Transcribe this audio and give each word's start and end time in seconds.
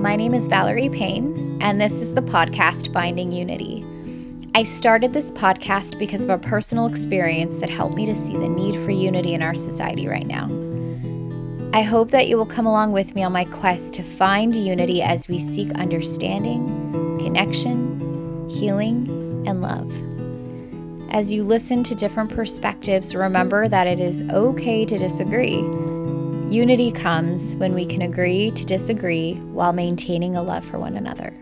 My 0.00 0.16
name 0.16 0.32
is 0.32 0.48
Valerie 0.48 0.88
Payne, 0.88 1.58
and 1.60 1.80
this 1.80 2.00
is 2.00 2.14
the 2.14 2.22
podcast 2.22 2.92
Finding 2.92 3.32
Unity. 3.32 3.84
I 4.54 4.62
started 4.62 5.12
this 5.12 5.30
podcast 5.30 5.98
because 5.98 6.24
of 6.24 6.30
a 6.30 6.38
personal 6.38 6.86
experience 6.86 7.60
that 7.60 7.68
helped 7.68 7.94
me 7.94 8.06
to 8.06 8.14
see 8.14 8.32
the 8.32 8.48
need 8.48 8.74
for 8.76 8.90
unity 8.90 9.34
in 9.34 9.42
our 9.42 9.54
society 9.54 10.08
right 10.08 10.26
now. 10.26 10.46
I 11.72 11.82
hope 11.82 12.10
that 12.12 12.28
you 12.28 12.36
will 12.36 12.46
come 12.46 12.66
along 12.66 12.92
with 12.92 13.14
me 13.14 13.22
on 13.22 13.32
my 13.32 13.44
quest 13.44 13.92
to 13.94 14.02
find 14.02 14.56
unity 14.56 15.02
as 15.02 15.28
we 15.28 15.38
seek 15.38 15.70
understanding, 15.72 17.18
connection, 17.20 18.48
healing, 18.48 19.44
and 19.46 19.60
love. 19.60 19.92
As 21.12 21.32
you 21.32 21.42
listen 21.44 21.82
to 21.84 21.94
different 21.94 22.34
perspectives, 22.34 23.14
remember 23.14 23.68
that 23.68 23.86
it 23.86 24.00
is 24.00 24.22
okay 24.30 24.84
to 24.84 24.96
disagree. 24.96 25.62
Unity 26.50 26.90
comes 26.90 27.54
when 27.56 27.74
we 27.74 27.84
can 27.84 28.00
agree 28.00 28.50
to 28.52 28.64
disagree 28.64 29.34
while 29.52 29.74
maintaining 29.74 30.34
a 30.34 30.42
love 30.42 30.64
for 30.64 30.78
one 30.78 30.96
another. 30.96 31.38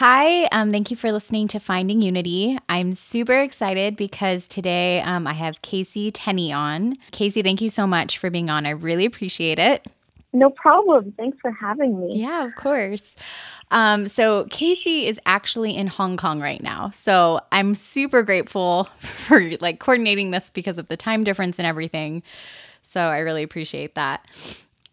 Hi, 0.00 0.46
um, 0.46 0.70
thank 0.70 0.90
you 0.90 0.96
for 0.96 1.12
listening 1.12 1.48
to 1.48 1.60
Finding 1.60 2.00
Unity. 2.00 2.58
I'm 2.70 2.94
super 2.94 3.38
excited 3.38 3.96
because 3.96 4.48
today 4.48 5.02
um, 5.02 5.26
I 5.26 5.34
have 5.34 5.60
Casey 5.60 6.10
Tenney 6.10 6.50
on. 6.50 6.96
Casey, 7.10 7.42
thank 7.42 7.60
you 7.60 7.68
so 7.68 7.86
much 7.86 8.16
for 8.16 8.30
being 8.30 8.48
on. 8.48 8.64
I 8.64 8.70
really 8.70 9.04
appreciate 9.04 9.58
it. 9.58 9.86
No 10.32 10.50
problem. 10.50 11.12
Thanks 11.16 11.38
for 11.40 11.50
having 11.50 12.00
me. 12.00 12.10
Yeah, 12.14 12.46
of 12.46 12.54
course. 12.54 13.16
Um, 13.70 14.08
so 14.08 14.46
Casey 14.50 15.06
is 15.06 15.20
actually 15.26 15.76
in 15.76 15.86
Hong 15.86 16.16
Kong 16.16 16.40
right 16.40 16.62
now. 16.62 16.90
So 16.90 17.40
I'm 17.52 17.74
super 17.74 18.22
grateful 18.22 18.84
for 18.98 19.50
like 19.60 19.78
coordinating 19.78 20.30
this 20.30 20.50
because 20.50 20.78
of 20.78 20.88
the 20.88 20.96
time 20.96 21.24
difference 21.24 21.58
and 21.58 21.66
everything. 21.66 22.22
So 22.80 23.00
I 23.00 23.18
really 23.18 23.42
appreciate 23.42 23.94
that. 23.94 24.26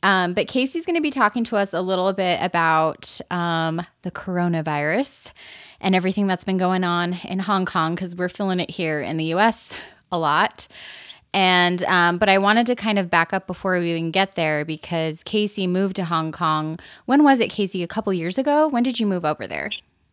Um, 0.01 0.33
but 0.33 0.47
Casey's 0.47 0.85
going 0.85 0.95
to 0.95 1.01
be 1.01 1.11
talking 1.11 1.43
to 1.45 1.57
us 1.57 1.73
a 1.73 1.81
little 1.81 2.13
bit 2.13 2.39
about 2.41 3.19
um, 3.31 3.85
the 4.03 4.11
coronavirus 4.11 5.31
and 5.81 5.93
everything 5.93 6.27
that's 6.27 6.45
been 6.45 6.57
going 6.57 6.83
on 6.83 7.13
in 7.25 7.39
Hong 7.39 7.65
Kong 7.65 7.95
because 7.95 8.15
we're 8.15 8.29
feeling 8.29 8.59
it 8.59 8.69
here 8.69 9.01
in 9.01 9.17
the 9.17 9.33
US 9.35 9.75
a 10.11 10.17
lot. 10.17 10.67
And, 11.33 11.83
um, 11.83 12.17
but 12.17 12.27
I 12.29 12.37
wanted 12.39 12.65
to 12.67 12.75
kind 12.75 12.97
of 12.97 13.09
back 13.09 13.33
up 13.33 13.45
before 13.45 13.79
we 13.79 13.91
even 13.91 14.11
get 14.11 14.35
there 14.35 14.65
because 14.65 15.23
Casey 15.23 15.67
moved 15.67 15.95
to 15.97 16.05
Hong 16.05 16.31
Kong. 16.31 16.79
When 17.05 17.23
was 17.23 17.39
it, 17.39 17.49
Casey? 17.49 17.83
A 17.83 17.87
couple 17.87 18.11
years 18.13 18.37
ago? 18.37 18.67
When 18.67 18.83
did 18.83 18.99
you 18.99 19.05
move 19.05 19.25
over 19.25 19.45
there? 19.45 19.69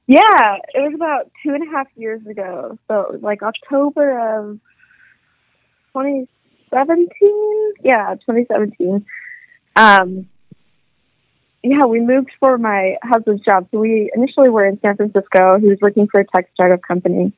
Yeah, 0.07 0.57
it 0.75 0.81
was 0.81 0.93
about 0.95 1.31
two 1.43 1.55
and 1.55 1.67
a 1.67 1.71
half 1.71 1.89
years 1.97 2.25
ago. 2.27 2.79
So 2.87 3.19
like 3.21 3.43
October 3.43 4.39
of 4.39 4.61
2017. 5.95 7.73
Yeah, 7.83 8.15
2017 8.27 9.05
um, 9.77 10.29
yeah, 11.63 11.85
we 11.85 12.01
moved 12.01 12.31
for 12.41 12.59
my 12.59 12.97
husband's 13.03 13.45
job. 13.45 13.69
So 13.71 13.79
we 13.79 14.11
initially 14.15 14.49
were 14.49 14.67
in 14.67 14.81
San 14.81 14.97
Francisco. 14.97 15.59
He 15.61 15.69
was 15.69 15.79
working 15.81 16.09
for 16.09 16.21
a 16.21 16.25
tech 16.25 16.49
startup 16.55 16.81
company. 16.83 17.33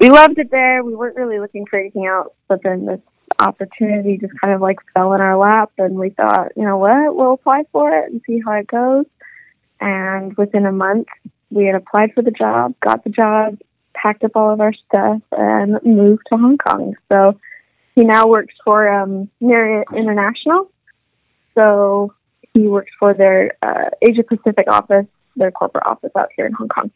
We 0.00 0.10
loved 0.10 0.38
it 0.38 0.50
there. 0.50 0.84
We 0.84 0.94
weren't 0.94 1.16
really 1.16 1.40
looking 1.40 1.66
for 1.66 1.78
anything 1.78 2.06
else, 2.06 2.32
but 2.46 2.62
then 2.62 2.86
this 2.86 3.00
opportunity 3.38 4.18
just 4.18 4.32
kind 4.40 4.54
of 4.54 4.60
like 4.60 4.78
fell 4.94 5.12
in 5.12 5.20
our 5.20 5.36
lap, 5.36 5.72
and 5.78 5.96
we 5.96 6.10
thought, 6.10 6.52
you 6.56 6.64
know 6.64 6.78
what, 6.78 7.14
we'll 7.14 7.34
apply 7.34 7.64
for 7.72 7.92
it 7.92 8.10
and 8.10 8.20
see 8.26 8.40
how 8.44 8.52
it 8.52 8.66
goes. 8.66 9.06
And 9.80 10.36
within 10.36 10.66
a 10.66 10.72
month, 10.72 11.08
we 11.50 11.66
had 11.66 11.74
applied 11.74 12.12
for 12.14 12.22
the 12.22 12.30
job, 12.30 12.74
got 12.80 13.04
the 13.04 13.10
job, 13.10 13.58
packed 13.94 14.24
up 14.24 14.32
all 14.34 14.52
of 14.52 14.60
our 14.60 14.72
stuff, 14.72 15.22
and 15.32 15.78
moved 15.84 16.22
to 16.30 16.38
Hong 16.38 16.58
Kong. 16.58 16.94
So 17.08 17.38
he 17.94 18.04
now 18.04 18.26
works 18.28 18.54
for 18.64 18.88
um, 18.88 19.28
Marriott 19.40 19.88
International 19.94 20.70
so 21.58 22.14
he 22.54 22.68
works 22.68 22.92
for 23.00 23.14
their 23.14 23.56
uh, 23.60 23.90
Asia 24.00 24.22
Pacific 24.22 24.66
office, 24.68 25.06
their 25.34 25.50
corporate 25.50 25.86
office 25.86 26.12
out 26.16 26.28
here 26.36 26.46
in 26.46 26.52
Hong 26.52 26.68
Kong. 26.68 26.92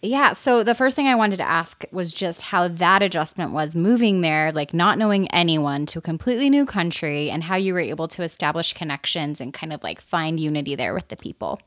Yeah. 0.00 0.32
So 0.32 0.62
the 0.62 0.74
first 0.74 0.96
thing 0.96 1.06
I 1.06 1.14
wanted 1.14 1.38
to 1.38 1.48
ask 1.48 1.84
was 1.90 2.14
just 2.14 2.42
how 2.42 2.68
that 2.68 3.02
adjustment 3.02 3.52
was 3.52 3.74
moving 3.74 4.20
there, 4.20 4.52
like 4.52 4.72
not 4.72 4.98
knowing 4.98 5.28
anyone 5.30 5.86
to 5.86 5.98
a 5.98 6.02
completely 6.02 6.50
new 6.50 6.66
country, 6.66 7.30
and 7.30 7.42
how 7.44 7.56
you 7.56 7.74
were 7.74 7.80
able 7.80 8.08
to 8.08 8.22
establish 8.22 8.72
connections 8.72 9.40
and 9.40 9.52
kind 9.52 9.72
of 9.72 9.82
like 9.82 10.00
find 10.00 10.38
unity 10.38 10.74
there 10.76 10.94
with 10.94 11.08
the 11.08 11.16
people. 11.16 11.60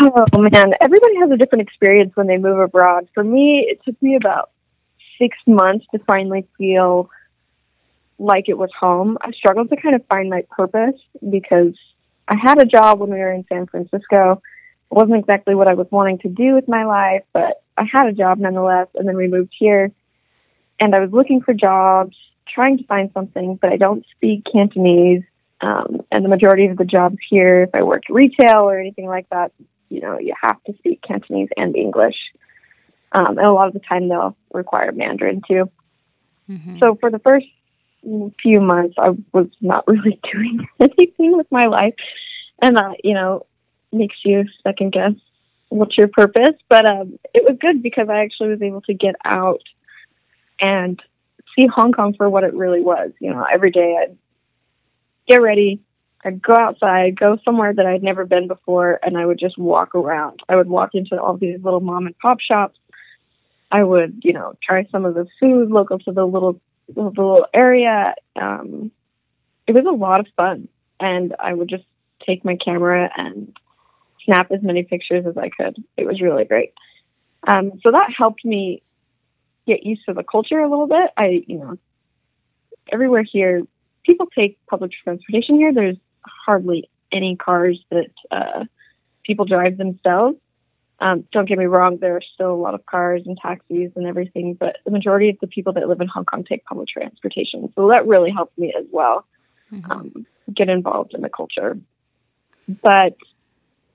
Oh 0.00 0.26
man, 0.38 0.72
everybody 0.80 1.16
has 1.20 1.30
a 1.30 1.36
different 1.36 1.62
experience 1.62 2.12
when 2.14 2.26
they 2.26 2.38
move 2.38 2.58
abroad. 2.58 3.08
For 3.12 3.24
me, 3.24 3.66
it 3.68 3.80
took 3.84 4.00
me 4.02 4.16
about 4.16 4.50
six 5.18 5.36
months 5.46 5.86
to 5.92 5.98
finally 6.06 6.46
feel 6.56 7.10
like 8.18 8.48
it 8.48 8.56
was 8.56 8.70
home. 8.78 9.18
I 9.20 9.32
struggled 9.32 9.70
to 9.70 9.76
kind 9.76 9.94
of 9.94 10.04
find 10.06 10.30
my 10.30 10.42
purpose 10.50 11.00
because 11.28 11.74
I 12.26 12.36
had 12.36 12.60
a 12.60 12.64
job 12.64 13.00
when 13.00 13.10
we 13.10 13.18
were 13.18 13.32
in 13.32 13.44
San 13.48 13.66
Francisco. 13.66 14.42
Wasn't 14.90 15.18
exactly 15.18 15.54
what 15.54 15.68
I 15.68 15.74
was 15.74 15.86
wanting 15.90 16.18
to 16.20 16.28
do 16.28 16.54
with 16.54 16.68
my 16.68 16.84
life, 16.84 17.22
but 17.32 17.62
I 17.76 17.84
had 17.84 18.06
a 18.08 18.12
job 18.12 18.38
nonetheless. 18.38 18.88
And 18.94 19.06
then 19.06 19.16
we 19.16 19.28
moved 19.28 19.54
here 19.58 19.92
and 20.80 20.94
I 20.94 21.00
was 21.00 21.10
looking 21.12 21.40
for 21.40 21.54
jobs, 21.54 22.16
trying 22.48 22.78
to 22.78 22.84
find 22.84 23.10
something, 23.12 23.58
but 23.60 23.72
I 23.72 23.76
don't 23.76 24.04
speak 24.16 24.44
Cantonese. 24.50 25.22
Um, 25.60 26.02
and 26.12 26.24
the 26.24 26.28
majority 26.28 26.66
of 26.66 26.76
the 26.76 26.84
jobs 26.84 27.16
here, 27.28 27.64
if 27.64 27.74
I 27.74 27.82
worked 27.82 28.08
retail 28.08 28.60
or 28.60 28.78
anything 28.78 29.06
like 29.06 29.28
that, 29.30 29.52
you 29.88 30.00
know, 30.00 30.18
you 30.18 30.34
have 30.40 30.62
to 30.64 30.74
speak 30.78 31.02
Cantonese 31.02 31.48
and 31.56 31.74
English. 31.74 32.16
Um, 33.10 33.38
and 33.38 33.46
a 33.46 33.52
lot 33.52 33.66
of 33.66 33.72
the 33.72 33.80
time 33.80 34.08
they'll 34.08 34.36
require 34.52 34.92
Mandarin 34.92 35.42
too. 35.48 35.70
Mm-hmm. 36.48 36.78
So 36.82 36.96
for 37.00 37.10
the 37.10 37.18
first 37.18 37.46
few 38.02 38.60
months, 38.60 38.94
I 38.98 39.10
was 39.32 39.48
not 39.60 39.84
really 39.88 40.20
doing 40.32 40.66
anything 40.78 41.36
with 41.36 41.50
my 41.50 41.66
life, 41.66 41.94
and 42.62 42.76
that 42.76 42.96
you 43.04 43.14
know 43.14 43.46
makes 43.92 44.16
you 44.24 44.44
second 44.62 44.92
guess 44.92 45.12
what's 45.68 45.96
your 45.96 46.08
purpose. 46.08 46.56
But 46.68 46.86
um, 46.86 47.18
it 47.34 47.44
was 47.44 47.58
good 47.60 47.82
because 47.82 48.08
I 48.08 48.22
actually 48.22 48.48
was 48.48 48.62
able 48.62 48.82
to 48.82 48.94
get 48.94 49.14
out 49.24 49.62
and 50.60 51.00
see 51.54 51.66
Hong 51.66 51.92
Kong 51.92 52.14
for 52.14 52.28
what 52.28 52.44
it 52.44 52.54
really 52.54 52.80
was. 52.80 53.12
You 53.20 53.32
know, 53.32 53.44
every 53.50 53.70
day 53.70 53.96
I'd 54.00 54.16
get 55.28 55.42
ready, 55.42 55.80
I'd 56.24 56.42
go 56.42 56.54
outside, 56.54 57.18
go 57.18 57.38
somewhere 57.44 57.72
that 57.72 57.86
I'd 57.86 58.02
never 58.02 58.24
been 58.24 58.48
before, 58.48 58.98
and 59.02 59.16
I 59.16 59.24
would 59.24 59.38
just 59.38 59.58
walk 59.58 59.94
around. 59.94 60.40
I 60.48 60.56
would 60.56 60.68
walk 60.68 60.90
into 60.94 61.20
all 61.20 61.36
these 61.36 61.62
little 61.62 61.80
mom 61.80 62.06
and 62.06 62.18
pop 62.18 62.40
shops. 62.40 62.78
I 63.70 63.84
would, 63.84 64.22
you 64.24 64.32
know, 64.32 64.54
try 64.62 64.86
some 64.90 65.04
of 65.04 65.14
the 65.14 65.26
food 65.38 65.70
local 65.70 65.98
to 66.00 66.12
the 66.12 66.26
little 66.26 66.60
the 66.94 67.02
little 67.02 67.46
area. 67.52 68.14
Um, 68.34 68.90
it 69.66 69.72
was 69.72 69.84
a 69.84 69.90
lot 69.90 70.20
of 70.20 70.26
fun, 70.36 70.68
and 70.98 71.34
I 71.38 71.52
would 71.52 71.68
just 71.68 71.84
take 72.26 72.46
my 72.46 72.56
camera 72.56 73.10
and 73.14 73.54
snap 74.28 74.52
as 74.52 74.62
many 74.62 74.82
pictures 74.82 75.24
as 75.26 75.38
I 75.38 75.48
could. 75.48 75.82
It 75.96 76.06
was 76.06 76.20
really 76.20 76.44
great. 76.44 76.74
Um, 77.46 77.72
so 77.82 77.90
that 77.92 78.10
helped 78.16 78.44
me 78.44 78.82
get 79.66 79.84
used 79.84 80.02
to 80.06 80.12
the 80.12 80.22
culture 80.22 80.58
a 80.58 80.68
little 80.68 80.86
bit. 80.86 81.10
I, 81.16 81.44
you 81.46 81.58
know, 81.58 81.78
everywhere 82.92 83.22
here, 83.22 83.62
people 84.04 84.26
take 84.26 84.58
public 84.66 84.92
transportation 85.02 85.56
here. 85.56 85.72
There's 85.72 85.96
hardly 86.46 86.90
any 87.10 87.36
cars 87.36 87.82
that 87.90 88.10
uh, 88.30 88.64
people 89.24 89.46
drive 89.46 89.78
themselves. 89.78 90.36
Um, 91.00 91.24
don't 91.32 91.48
get 91.48 91.58
me 91.58 91.66
wrong, 91.66 91.98
there 91.98 92.16
are 92.16 92.22
still 92.34 92.52
a 92.52 92.56
lot 92.56 92.74
of 92.74 92.84
cars 92.84 93.22
and 93.24 93.38
taxis 93.40 93.92
and 93.94 94.04
everything, 94.04 94.54
but 94.54 94.78
the 94.84 94.90
majority 94.90 95.28
of 95.28 95.36
the 95.40 95.46
people 95.46 95.72
that 95.74 95.88
live 95.88 96.00
in 96.00 96.08
Hong 96.08 96.24
Kong 96.24 96.42
take 96.42 96.64
public 96.64 96.88
transportation. 96.88 97.72
So 97.76 97.88
that 97.88 98.08
really 98.08 98.32
helped 98.32 98.58
me 98.58 98.74
as 98.76 98.84
well 98.90 99.24
mm-hmm. 99.72 99.92
um, 99.92 100.26
get 100.52 100.68
involved 100.68 101.14
in 101.14 101.20
the 101.20 101.28
culture. 101.28 101.78
But 102.82 103.16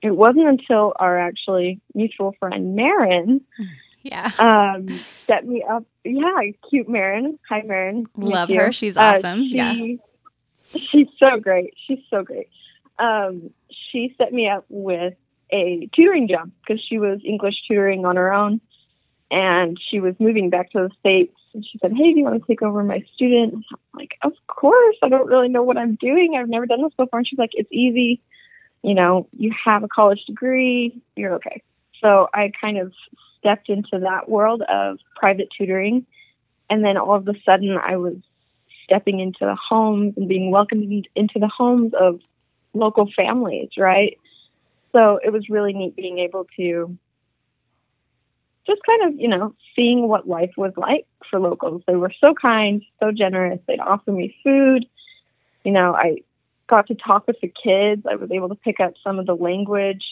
it 0.04 0.16
wasn't 0.16 0.46
until 0.46 0.92
our 1.00 1.18
actually 1.18 1.80
mutual 1.94 2.34
friend 2.38 2.76
Marin 2.76 3.40
yeah. 4.04 4.30
Um, 4.38 4.88
set 5.26 5.46
me 5.46 5.64
up. 5.68 5.84
Yeah, 6.04 6.38
cute 6.68 6.88
Marin. 6.88 7.38
Hi, 7.48 7.62
Marin. 7.62 8.06
Love 8.16 8.50
her. 8.50 8.70
She's 8.70 8.96
uh, 8.98 9.14
awesome. 9.16 9.40
Uh, 9.40 9.44
she, 9.44 9.56
yeah. 9.56 9.74
She's 10.78 11.08
so 11.18 11.40
great. 11.40 11.74
She's 11.86 12.00
so 12.10 12.22
great. 12.22 12.48
Um, 12.98 13.50
she 13.70 14.14
set 14.18 14.32
me 14.32 14.48
up 14.48 14.66
with 14.68 15.14
a 15.50 15.88
tutoring 15.96 16.28
job 16.28 16.50
because 16.60 16.84
she 16.86 16.98
was 16.98 17.20
English 17.24 17.54
tutoring 17.66 18.04
on 18.04 18.16
her 18.16 18.32
own 18.32 18.60
and 19.30 19.78
she 19.90 20.00
was 20.00 20.14
moving 20.18 20.50
back 20.50 20.70
to 20.72 20.88
the 20.88 20.90
States. 21.00 21.34
And 21.54 21.64
she 21.64 21.78
said, 21.78 21.92
Hey, 21.92 22.12
do 22.12 22.18
you 22.18 22.24
want 22.24 22.42
to 22.42 22.46
take 22.46 22.62
over 22.62 22.84
my 22.84 23.02
student? 23.14 23.54
I'm 23.54 23.78
like, 23.94 24.18
Of 24.22 24.32
course. 24.48 24.96
I 25.02 25.08
don't 25.08 25.26
really 25.26 25.48
know 25.48 25.62
what 25.62 25.78
I'm 25.78 25.94
doing. 25.94 26.36
I've 26.38 26.48
never 26.48 26.66
done 26.66 26.82
this 26.82 26.92
before. 26.94 27.20
And 27.20 27.26
she's 27.26 27.38
like, 27.38 27.52
It's 27.54 27.72
easy. 27.72 28.20
You 28.84 28.94
know, 28.94 29.26
you 29.36 29.50
have 29.64 29.82
a 29.82 29.88
college 29.88 30.22
degree, 30.26 31.00
you're 31.16 31.32
okay. 31.36 31.62
So 32.02 32.28
I 32.34 32.52
kind 32.60 32.76
of 32.76 32.92
stepped 33.38 33.70
into 33.70 33.98
that 34.00 34.28
world 34.28 34.62
of 34.68 34.98
private 35.16 35.48
tutoring. 35.56 36.06
And 36.68 36.84
then 36.84 36.98
all 36.98 37.16
of 37.16 37.26
a 37.26 37.32
sudden, 37.46 37.78
I 37.82 37.96
was 37.96 38.16
stepping 38.84 39.20
into 39.20 39.40
the 39.40 39.56
homes 39.56 40.12
and 40.18 40.28
being 40.28 40.50
welcomed 40.50 41.08
into 41.16 41.38
the 41.38 41.48
homes 41.48 41.94
of 41.98 42.20
local 42.74 43.10
families, 43.16 43.70
right? 43.78 44.18
So 44.92 45.18
it 45.24 45.32
was 45.32 45.48
really 45.48 45.72
neat 45.72 45.96
being 45.96 46.18
able 46.18 46.46
to 46.58 46.98
just 48.66 48.82
kind 48.86 49.04
of, 49.04 49.18
you 49.18 49.28
know, 49.28 49.54
seeing 49.74 50.08
what 50.08 50.28
life 50.28 50.52
was 50.58 50.74
like 50.76 51.06
for 51.30 51.40
locals. 51.40 51.82
They 51.86 51.96
were 51.96 52.12
so 52.20 52.34
kind, 52.34 52.82
so 53.00 53.12
generous. 53.12 53.60
They'd 53.66 53.80
offer 53.80 54.12
me 54.12 54.36
food. 54.44 54.84
You 55.64 55.72
know, 55.72 55.94
I 55.94 56.18
got 56.68 56.86
to 56.88 56.94
talk 56.94 57.26
with 57.26 57.36
the 57.40 57.48
kids. 57.48 58.02
I 58.10 58.16
was 58.16 58.30
able 58.30 58.48
to 58.48 58.54
pick 58.54 58.80
up 58.80 58.94
some 59.02 59.18
of 59.18 59.26
the 59.26 59.34
language, 59.34 60.02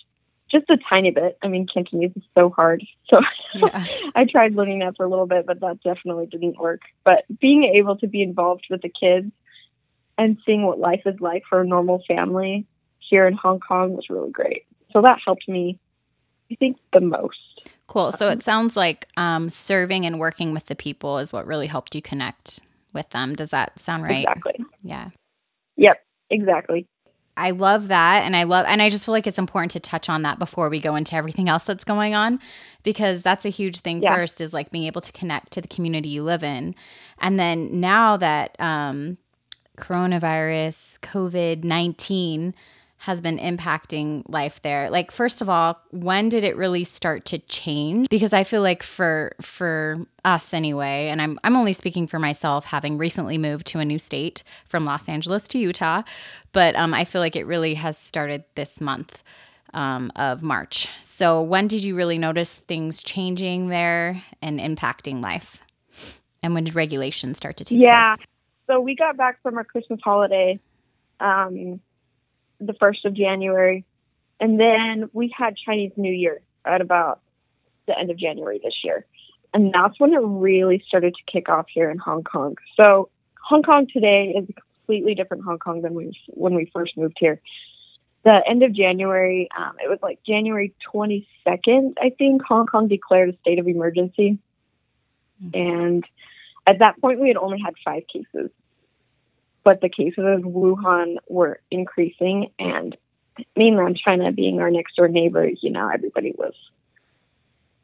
just 0.50 0.68
a 0.70 0.76
tiny 0.88 1.10
bit. 1.10 1.38
I 1.42 1.48
mean, 1.48 1.66
Cantonese 1.72 2.12
is 2.16 2.22
so 2.34 2.50
hard. 2.50 2.84
So 3.10 3.20
yeah. 3.54 3.84
I 4.14 4.24
tried 4.24 4.54
learning 4.54 4.78
that 4.78 4.96
for 4.96 5.04
a 5.04 5.08
little 5.08 5.26
bit, 5.26 5.44
but 5.44 5.60
that 5.60 5.82
definitely 5.84 6.24
didn't 6.24 6.58
work. 6.58 6.80
But 7.04 7.24
being 7.42 7.64
able 7.64 7.98
to 7.98 8.06
be 8.06 8.22
involved 8.22 8.64
with 8.70 8.80
the 8.80 8.88
kids 8.88 9.30
and 10.16 10.38
seeing 10.46 10.62
what 10.62 10.78
life 10.78 11.02
is 11.04 11.20
like 11.20 11.42
for 11.46 11.60
a 11.60 11.66
normal 11.66 12.02
family 12.08 12.66
here 12.98 13.26
in 13.26 13.34
Hong 13.34 13.60
Kong 13.60 13.92
was 13.92 14.06
really 14.08 14.30
great. 14.30 14.64
So 14.92 15.02
that 15.02 15.18
helped 15.22 15.46
me, 15.46 15.78
I 16.50 16.54
think, 16.54 16.78
the 16.94 17.00
most. 17.00 17.36
Cool. 17.86 18.12
So 18.12 18.30
it 18.30 18.42
sounds 18.42 18.74
like 18.74 19.08
um, 19.18 19.50
serving 19.50 20.06
and 20.06 20.18
working 20.18 20.54
with 20.54 20.64
the 20.64 20.76
people 20.76 21.18
is 21.18 21.30
what 21.30 21.46
really 21.46 21.66
helped 21.66 21.94
you 21.94 22.00
connect 22.00 22.62
with 22.94 23.10
them. 23.10 23.34
Does 23.34 23.50
that 23.50 23.78
sound 23.78 24.04
right? 24.04 24.24
Exactly. 24.26 24.64
Yeah. 24.82 25.10
Yep, 25.76 25.98
exactly. 26.32 26.88
I 27.36 27.52
love 27.52 27.88
that. 27.88 28.24
And 28.24 28.36
I 28.36 28.42
love, 28.42 28.66
and 28.68 28.82
I 28.82 28.90
just 28.90 29.06
feel 29.06 29.12
like 29.12 29.26
it's 29.26 29.38
important 29.38 29.70
to 29.72 29.80
touch 29.80 30.08
on 30.08 30.22
that 30.22 30.38
before 30.38 30.68
we 30.68 30.80
go 30.80 30.96
into 30.96 31.16
everything 31.16 31.48
else 31.48 31.64
that's 31.64 31.84
going 31.84 32.14
on, 32.14 32.40
because 32.82 33.22
that's 33.22 33.44
a 33.44 33.48
huge 33.48 33.80
thing 33.80 34.02
yeah. 34.02 34.14
first 34.14 34.40
is 34.40 34.52
like 34.52 34.70
being 34.70 34.84
able 34.84 35.00
to 35.00 35.12
connect 35.12 35.52
to 35.52 35.60
the 35.60 35.68
community 35.68 36.10
you 36.10 36.22
live 36.22 36.42
in. 36.42 36.74
And 37.20 37.38
then 37.38 37.80
now 37.80 38.18
that 38.18 38.60
um, 38.60 39.16
coronavirus, 39.78 41.00
COVID 41.00 41.64
19, 41.64 42.54
has 43.02 43.20
been 43.20 43.38
impacting 43.38 44.22
life 44.28 44.62
there. 44.62 44.88
Like 44.90 45.10
first 45.10 45.40
of 45.40 45.48
all 45.48 45.80
when 45.90 46.28
did 46.28 46.44
it 46.44 46.56
really 46.56 46.84
start 46.84 47.24
to 47.26 47.38
change? 47.38 48.08
Because 48.08 48.32
i 48.32 48.44
feel 48.44 48.62
like 48.62 48.82
for 48.82 49.34
for 49.40 50.06
us 50.24 50.54
anyway 50.54 51.08
and 51.08 51.20
i'm 51.20 51.38
i'm 51.42 51.56
only 51.56 51.72
speaking 51.72 52.06
for 52.06 52.18
myself 52.18 52.64
having 52.64 52.96
recently 52.96 53.38
moved 53.38 53.66
to 53.66 53.80
a 53.80 53.84
new 53.84 53.98
state 53.98 54.44
from 54.68 54.84
los 54.84 55.08
angeles 55.08 55.48
to 55.48 55.58
utah 55.58 56.02
but 56.52 56.76
um, 56.76 56.94
i 56.94 57.04
feel 57.04 57.20
like 57.20 57.34
it 57.34 57.44
really 57.44 57.74
has 57.74 57.98
started 57.98 58.44
this 58.54 58.80
month 58.80 59.22
um, 59.74 60.12
of 60.16 60.42
march. 60.42 60.88
So 61.02 61.40
when 61.40 61.66
did 61.66 61.82
you 61.82 61.96
really 61.96 62.18
notice 62.18 62.58
things 62.58 63.02
changing 63.02 63.68
there 63.68 64.22
and 64.42 64.60
impacting 64.60 65.22
life? 65.22 65.62
And 66.42 66.52
when 66.52 66.64
did 66.64 66.74
regulations 66.74 67.38
start 67.38 67.56
to 67.56 67.64
take 67.64 67.80
yeah. 67.80 68.16
place? 68.16 68.26
so 68.66 68.80
we 68.80 68.94
got 68.94 69.16
back 69.16 69.40
from 69.42 69.56
our 69.56 69.64
christmas 69.64 70.00
holiday 70.02 70.58
um, 71.20 71.80
the 72.66 72.74
1st 72.74 73.04
of 73.06 73.14
January. 73.14 73.84
And 74.40 74.58
then 74.58 75.10
we 75.12 75.32
had 75.36 75.56
Chinese 75.56 75.92
New 75.96 76.12
Year 76.12 76.40
at 76.64 76.80
about 76.80 77.20
the 77.86 77.98
end 77.98 78.10
of 78.10 78.16
January 78.16 78.60
this 78.62 78.74
year. 78.84 79.06
And 79.54 79.72
that's 79.72 79.98
when 80.00 80.12
it 80.14 80.20
really 80.22 80.82
started 80.86 81.14
to 81.14 81.32
kick 81.32 81.48
off 81.48 81.66
here 81.72 81.90
in 81.90 81.98
Hong 81.98 82.24
Kong. 82.24 82.56
So 82.76 83.10
Hong 83.40 83.62
Kong 83.62 83.86
today 83.92 84.34
is 84.36 84.48
a 84.48 84.52
completely 84.52 85.14
different 85.14 85.44
Hong 85.44 85.58
Kong 85.58 85.82
than 85.82 85.94
we 85.94 86.12
when 86.28 86.54
we 86.54 86.70
first 86.72 86.96
moved 86.96 87.16
here. 87.18 87.40
The 88.24 88.40
end 88.48 88.62
of 88.62 88.72
January, 88.72 89.48
um, 89.56 89.72
it 89.82 89.90
was 89.90 89.98
like 90.00 90.20
January 90.24 90.72
22nd, 90.94 91.94
I 92.00 92.10
think, 92.16 92.42
Hong 92.44 92.66
Kong 92.66 92.86
declared 92.86 93.30
a 93.30 93.36
state 93.38 93.58
of 93.58 93.66
emergency. 93.66 94.38
And 95.52 96.04
at 96.64 96.78
that 96.78 97.00
point, 97.00 97.20
we 97.20 97.26
had 97.26 97.36
only 97.36 97.58
had 97.60 97.74
five 97.84 98.04
cases 98.06 98.50
but 99.64 99.80
the 99.80 99.88
cases 99.88 100.24
of 100.26 100.42
Wuhan 100.42 101.16
were 101.28 101.60
increasing, 101.70 102.50
and 102.58 102.96
mainland 103.56 103.98
China 104.02 104.32
being 104.32 104.60
our 104.60 104.70
next 104.70 104.96
door 104.96 105.08
neighbor, 105.08 105.48
you 105.60 105.70
know, 105.70 105.88
everybody 105.88 106.32
was 106.36 106.54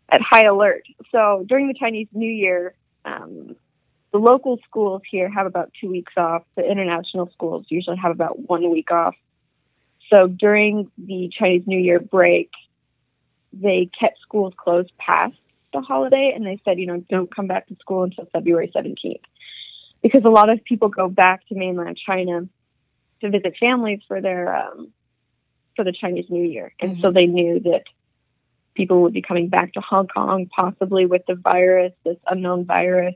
at 0.08 0.20
high 0.20 0.46
alert. 0.46 0.84
So 1.12 1.44
during 1.46 1.68
the 1.68 1.74
Chinese 1.74 2.08
New 2.12 2.30
Year, 2.30 2.74
um, 3.04 3.56
the 4.12 4.18
local 4.18 4.58
schools 4.68 5.02
here 5.10 5.28
have 5.28 5.46
about 5.46 5.70
two 5.80 5.90
weeks 5.90 6.12
off. 6.16 6.42
The 6.56 6.68
international 6.68 7.30
schools 7.32 7.66
usually 7.68 7.98
have 7.98 8.12
about 8.12 8.48
one 8.48 8.70
week 8.70 8.90
off. 8.90 9.14
So 10.10 10.26
during 10.26 10.90
the 10.96 11.30
Chinese 11.38 11.64
New 11.66 11.78
Year 11.78 12.00
break, 12.00 12.50
they 13.52 13.90
kept 13.98 14.18
schools 14.20 14.54
closed 14.56 14.90
past 14.98 15.36
the 15.72 15.80
holiday 15.82 16.32
and 16.34 16.46
they 16.46 16.60
said, 16.64 16.78
you 16.78 16.86
know, 16.86 17.04
don't 17.10 17.34
come 17.34 17.46
back 17.46 17.66
to 17.68 17.76
school 17.76 18.04
until 18.04 18.26
February 18.32 18.72
17th 18.74 19.20
because 20.02 20.24
a 20.24 20.30
lot 20.30 20.50
of 20.50 20.62
people 20.64 20.88
go 20.88 21.08
back 21.08 21.46
to 21.48 21.54
mainland 21.54 21.98
China 22.04 22.48
to 23.20 23.30
visit 23.30 23.54
families 23.58 24.00
for 24.06 24.20
their 24.20 24.54
um, 24.54 24.92
for 25.76 25.84
the 25.84 25.92
Chinese 25.92 26.26
New 26.28 26.42
Year, 26.42 26.72
and 26.80 26.92
mm-hmm. 26.92 27.00
so 27.00 27.12
they 27.12 27.26
knew 27.26 27.60
that 27.60 27.84
people 28.74 29.02
would 29.02 29.12
be 29.12 29.22
coming 29.22 29.48
back 29.48 29.72
to 29.72 29.80
Hong 29.80 30.06
Kong, 30.06 30.46
possibly 30.54 31.04
with 31.04 31.22
the 31.26 31.34
virus, 31.34 31.92
this 32.04 32.16
unknown 32.26 32.64
virus, 32.64 33.14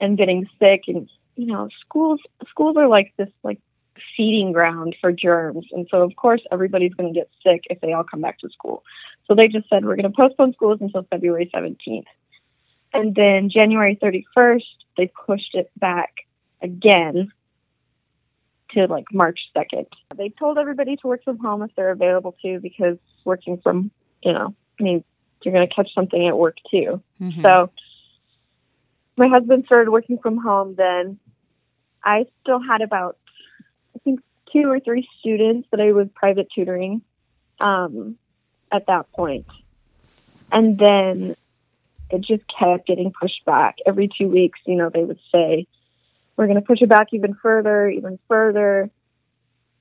and 0.00 0.16
getting 0.16 0.48
sick. 0.58 0.82
And 0.86 1.08
you 1.36 1.46
know, 1.46 1.68
schools 1.80 2.20
schools 2.48 2.76
are 2.76 2.88
like 2.88 3.12
this 3.16 3.28
like 3.42 3.60
feeding 4.16 4.52
ground 4.52 4.96
for 5.00 5.12
germs, 5.12 5.66
and 5.72 5.86
so 5.90 6.02
of 6.02 6.14
course 6.16 6.42
everybody's 6.50 6.94
going 6.94 7.12
to 7.12 7.18
get 7.18 7.28
sick 7.42 7.62
if 7.70 7.80
they 7.80 7.92
all 7.92 8.04
come 8.04 8.20
back 8.20 8.38
to 8.40 8.48
school. 8.50 8.82
So 9.26 9.34
they 9.34 9.48
just 9.48 9.68
said 9.68 9.84
we're 9.84 9.96
going 9.96 10.10
to 10.10 10.16
postpone 10.16 10.52
schools 10.54 10.78
until 10.80 11.06
February 11.10 11.50
17th. 11.54 12.04
And 12.94 13.14
then 13.14 13.50
January 13.50 13.98
31st, 14.00 14.62
they 14.96 15.10
pushed 15.26 15.54
it 15.54 15.70
back 15.76 16.14
again 16.62 17.32
to 18.70 18.86
like 18.86 19.06
March 19.12 19.40
2nd. 19.54 19.86
They 20.16 20.28
told 20.30 20.58
everybody 20.58 20.96
to 20.96 21.06
work 21.08 21.24
from 21.24 21.38
home 21.38 21.62
if 21.62 21.70
they're 21.76 21.90
available 21.90 22.36
to 22.42 22.60
because 22.60 22.96
working 23.24 23.60
from, 23.60 23.90
you 24.22 24.32
know, 24.32 24.54
I 24.78 24.82
mean, 24.82 25.04
you're 25.42 25.52
going 25.52 25.68
to 25.68 25.74
catch 25.74 25.92
something 25.92 26.26
at 26.26 26.38
work 26.38 26.56
too. 26.70 27.02
Mm-hmm. 27.20 27.42
So 27.42 27.70
my 29.16 29.28
husband 29.28 29.64
started 29.66 29.90
working 29.90 30.18
from 30.18 30.38
home 30.38 30.76
then. 30.76 31.18
I 32.02 32.26
still 32.42 32.60
had 32.62 32.80
about, 32.80 33.18
I 33.96 33.98
think, 34.00 34.20
two 34.52 34.70
or 34.70 34.78
three 34.78 35.08
students 35.18 35.68
that 35.72 35.80
I 35.80 35.92
was 35.92 36.08
private 36.14 36.48
tutoring 36.54 37.02
um, 37.60 38.16
at 38.70 38.86
that 38.86 39.10
point. 39.12 39.46
And 40.52 40.78
then 40.78 41.36
it 42.10 42.20
just 42.20 42.44
kept 42.58 42.86
getting 42.86 43.12
pushed 43.18 43.44
back. 43.44 43.76
Every 43.86 44.08
two 44.16 44.28
weeks, 44.28 44.60
you 44.66 44.76
know, 44.76 44.90
they 44.92 45.04
would 45.04 45.20
say, 45.32 45.66
we're 46.36 46.46
going 46.46 46.60
to 46.60 46.66
push 46.66 46.82
it 46.82 46.88
back 46.88 47.08
even 47.12 47.34
further, 47.34 47.88
even 47.88 48.18
further. 48.28 48.90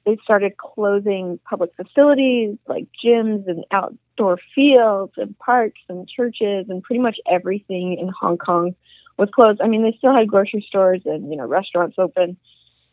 They 0.06 0.18
started 0.24 0.58
closing 0.58 1.40
public 1.50 1.72
facilities 1.76 2.58
like 2.68 2.88
gyms 3.04 3.48
and 3.48 3.66
outdoor 3.72 4.38
fields 4.54 5.14
and 5.18 5.38
parks 5.40 5.80
and 5.90 6.08
churches 6.08 6.68
and 6.70 6.84
pretty 6.84 7.02
much 7.02 7.18
everything 7.30 7.98
in 8.00 8.10
Hong 8.10 8.38
Kong 8.38 8.76
was 9.18 9.30
closed. 9.34 9.62
I 9.62 9.68
mean, 9.68 9.84
they 9.84 9.96
still 9.98 10.14
had 10.14 10.28
grocery 10.28 10.66
stores 10.68 11.02
and, 11.06 11.30
you 11.30 11.38
know, 11.38 11.46
restaurants 11.46 11.96
open, 11.98 12.38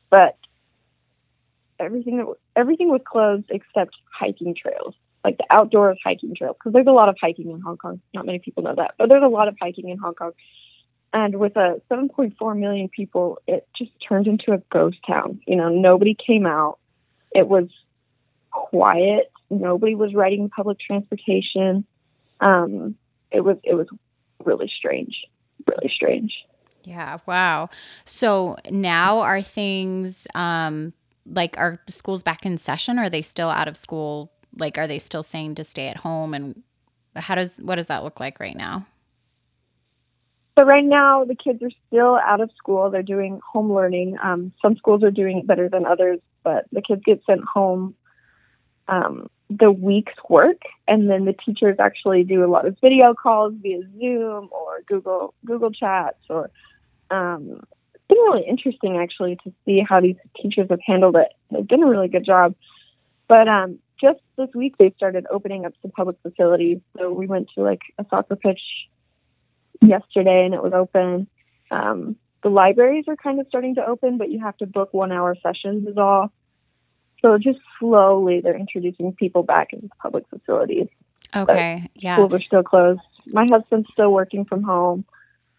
but 0.08 0.36
everything 1.78 2.18
that 2.18 2.26
everything 2.54 2.90
was 2.90 3.00
closed 3.04 3.46
except 3.50 3.96
hiking 4.12 4.54
trails 4.54 4.94
like 5.24 5.38
the 5.38 5.44
outdoor 5.50 5.94
hiking 6.02 6.34
trails 6.34 6.56
because 6.58 6.72
there's 6.72 6.86
a 6.86 6.92
lot 6.92 7.08
of 7.08 7.16
hiking 7.20 7.50
in 7.50 7.60
Hong 7.60 7.76
Kong. 7.76 8.00
Not 8.14 8.26
many 8.26 8.38
people 8.38 8.62
know 8.62 8.74
that, 8.76 8.94
but 8.98 9.08
there's 9.08 9.22
a 9.22 9.28
lot 9.28 9.48
of 9.48 9.56
hiking 9.60 9.88
in 9.88 9.98
Hong 9.98 10.14
Kong. 10.14 10.32
And 11.12 11.36
with 11.38 11.56
a 11.56 11.80
7.4 11.90 12.58
million 12.58 12.88
people, 12.88 13.38
it 13.46 13.66
just 13.76 13.90
turned 14.06 14.26
into 14.26 14.52
a 14.52 14.58
ghost 14.72 14.98
town. 15.06 15.40
You 15.46 15.56
know, 15.56 15.68
nobody 15.68 16.14
came 16.14 16.46
out. 16.46 16.78
It 17.32 17.48
was 17.48 17.68
quiet. 18.50 19.30
Nobody 19.50 19.94
was 19.94 20.14
riding 20.14 20.48
public 20.48 20.78
transportation. 20.78 21.84
Um, 22.40 22.94
it 23.30 23.40
was 23.40 23.56
it 23.64 23.74
was 23.74 23.88
really 24.44 24.70
strange, 24.74 25.24
really 25.66 25.92
strange. 25.94 26.32
Yeah. 26.84 27.18
Wow. 27.26 27.68
So 28.04 28.56
now 28.70 29.18
are 29.18 29.42
things 29.42 30.26
um, 30.34 30.92
like 31.26 31.58
are 31.58 31.80
schools 31.88 32.22
back 32.22 32.46
in 32.46 32.56
session? 32.56 32.98
Or 32.98 33.04
are 33.04 33.10
they 33.10 33.22
still 33.22 33.50
out 33.50 33.68
of 33.68 33.76
school 33.76 34.32
like, 34.56 34.78
are 34.78 34.86
they 34.86 34.98
still 34.98 35.22
saying 35.22 35.56
to 35.56 35.64
stay 35.64 35.88
at 35.88 35.98
home? 35.98 36.34
And 36.34 36.62
how 37.16 37.34
does 37.34 37.58
what 37.58 37.76
does 37.76 37.88
that 37.88 38.04
look 38.04 38.20
like 38.20 38.40
right 38.40 38.56
now? 38.56 38.86
So 40.58 40.64
right 40.66 40.84
now, 40.84 41.24
the 41.24 41.34
kids 41.34 41.62
are 41.62 41.70
still 41.86 42.16
out 42.16 42.40
of 42.40 42.50
school. 42.56 42.90
They're 42.90 43.02
doing 43.02 43.40
home 43.50 43.72
learning. 43.72 44.16
Um, 44.22 44.52
some 44.60 44.76
schools 44.76 45.02
are 45.02 45.10
doing 45.10 45.38
it 45.38 45.46
better 45.46 45.68
than 45.68 45.86
others, 45.86 46.18
but 46.42 46.66
the 46.72 46.82
kids 46.82 47.02
get 47.04 47.22
sent 47.24 47.42
home 47.44 47.94
um, 48.90 49.30
the 49.48 49.70
week's 49.70 50.14
work, 50.28 50.60
and 50.86 51.08
then 51.08 51.24
the 51.24 51.32
teachers 51.32 51.76
actually 51.78 52.24
do 52.24 52.44
a 52.44 52.50
lot 52.50 52.66
of 52.66 52.76
video 52.80 53.14
calls 53.14 53.54
via 53.60 53.80
Zoom 53.98 54.48
or 54.52 54.82
Google 54.86 55.34
Google 55.44 55.70
Chats. 55.70 56.18
Or 56.28 56.50
um, 57.10 57.60
it's 57.94 58.04
been 58.08 58.18
really 58.18 58.46
interesting 58.46 58.98
actually 58.98 59.36
to 59.44 59.52
see 59.64 59.82
how 59.86 60.00
these 60.00 60.16
teachers 60.40 60.68
have 60.70 60.80
handled 60.84 61.16
it. 61.16 61.28
They've 61.50 61.66
done 61.66 61.82
a 61.82 61.88
really 61.88 62.08
good 62.08 62.24
job. 62.24 62.54
But 63.28 63.48
um, 63.48 63.78
just 64.00 64.20
this 64.36 64.48
week 64.54 64.76
they 64.78 64.92
started 64.96 65.26
opening 65.30 65.64
up 65.64 65.72
some 65.82 65.90
public 65.90 66.16
facilities. 66.22 66.78
So 66.98 67.12
we 67.12 67.26
went 67.26 67.48
to 67.54 67.62
like 67.62 67.80
a 67.98 68.04
soccer 68.08 68.36
pitch 68.36 68.60
yesterday 69.80 70.44
and 70.44 70.54
it 70.54 70.62
was 70.62 70.72
open. 70.74 71.26
Um, 71.70 72.16
the 72.42 72.48
libraries 72.48 73.04
are 73.08 73.16
kind 73.16 73.40
of 73.40 73.46
starting 73.48 73.74
to 73.76 73.86
open, 73.86 74.18
but 74.18 74.30
you 74.30 74.40
have 74.40 74.56
to 74.58 74.66
book 74.66 74.92
one 74.92 75.12
hour 75.12 75.36
sessions 75.42 75.86
is 75.86 75.96
all. 75.96 76.32
So 77.22 77.36
just 77.38 77.58
slowly 77.78 78.40
they're 78.40 78.56
introducing 78.56 79.12
people 79.12 79.42
back 79.42 79.72
into 79.72 79.88
public 80.00 80.24
facilities. 80.30 80.88
Okay. 81.36 81.82
But 81.84 82.02
yeah. 82.02 82.16
Schools 82.16 82.32
are 82.32 82.40
still 82.40 82.62
closed. 82.62 83.00
My 83.26 83.46
husband's 83.50 83.88
still 83.92 84.10
working 84.10 84.44
from 84.46 84.62
home. 84.62 85.04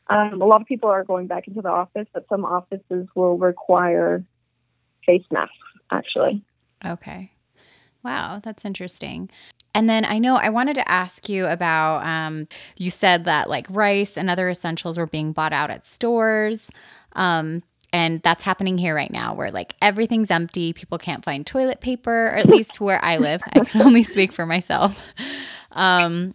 Um, 0.07 0.41
a 0.41 0.45
lot 0.45 0.61
of 0.61 0.67
people 0.67 0.89
are 0.89 1.03
going 1.03 1.27
back 1.27 1.47
into 1.47 1.61
the 1.61 1.69
office, 1.69 2.07
but 2.13 2.25
some 2.27 2.43
offices 2.43 3.07
will 3.15 3.37
require 3.37 4.23
face 5.05 5.23
masks, 5.31 5.55
actually. 5.89 6.43
Okay. 6.83 7.31
Wow, 8.03 8.39
that's 8.43 8.65
interesting. 8.65 9.29
And 9.73 9.89
then 9.89 10.03
I 10.05 10.19
know 10.19 10.35
I 10.35 10.49
wanted 10.49 10.75
to 10.75 10.89
ask 10.89 11.29
you 11.29 11.45
about 11.45 12.05
um, 12.05 12.47
you 12.77 12.89
said 12.89 13.25
that 13.25 13.49
like 13.49 13.67
rice 13.69 14.17
and 14.17 14.29
other 14.29 14.49
essentials 14.49 14.97
were 14.97 15.05
being 15.05 15.31
bought 15.31 15.53
out 15.53 15.69
at 15.69 15.85
stores. 15.85 16.71
Um, 17.13 17.63
and 17.93 18.21
that's 18.21 18.43
happening 18.43 18.77
here 18.77 18.95
right 18.95 19.11
now 19.11 19.33
where 19.33 19.51
like 19.51 19.75
everything's 19.81 20.31
empty. 20.31 20.73
People 20.73 20.97
can't 20.97 21.23
find 21.23 21.45
toilet 21.45 21.81
paper, 21.81 22.27
or 22.27 22.35
at 22.35 22.47
least 22.47 22.79
where 22.79 23.03
I 23.03 23.17
live. 23.17 23.41
I 23.53 23.63
can 23.63 23.81
only 23.85 24.03
speak 24.03 24.31
for 24.31 24.45
myself. 24.45 24.99
Um, 25.71 26.33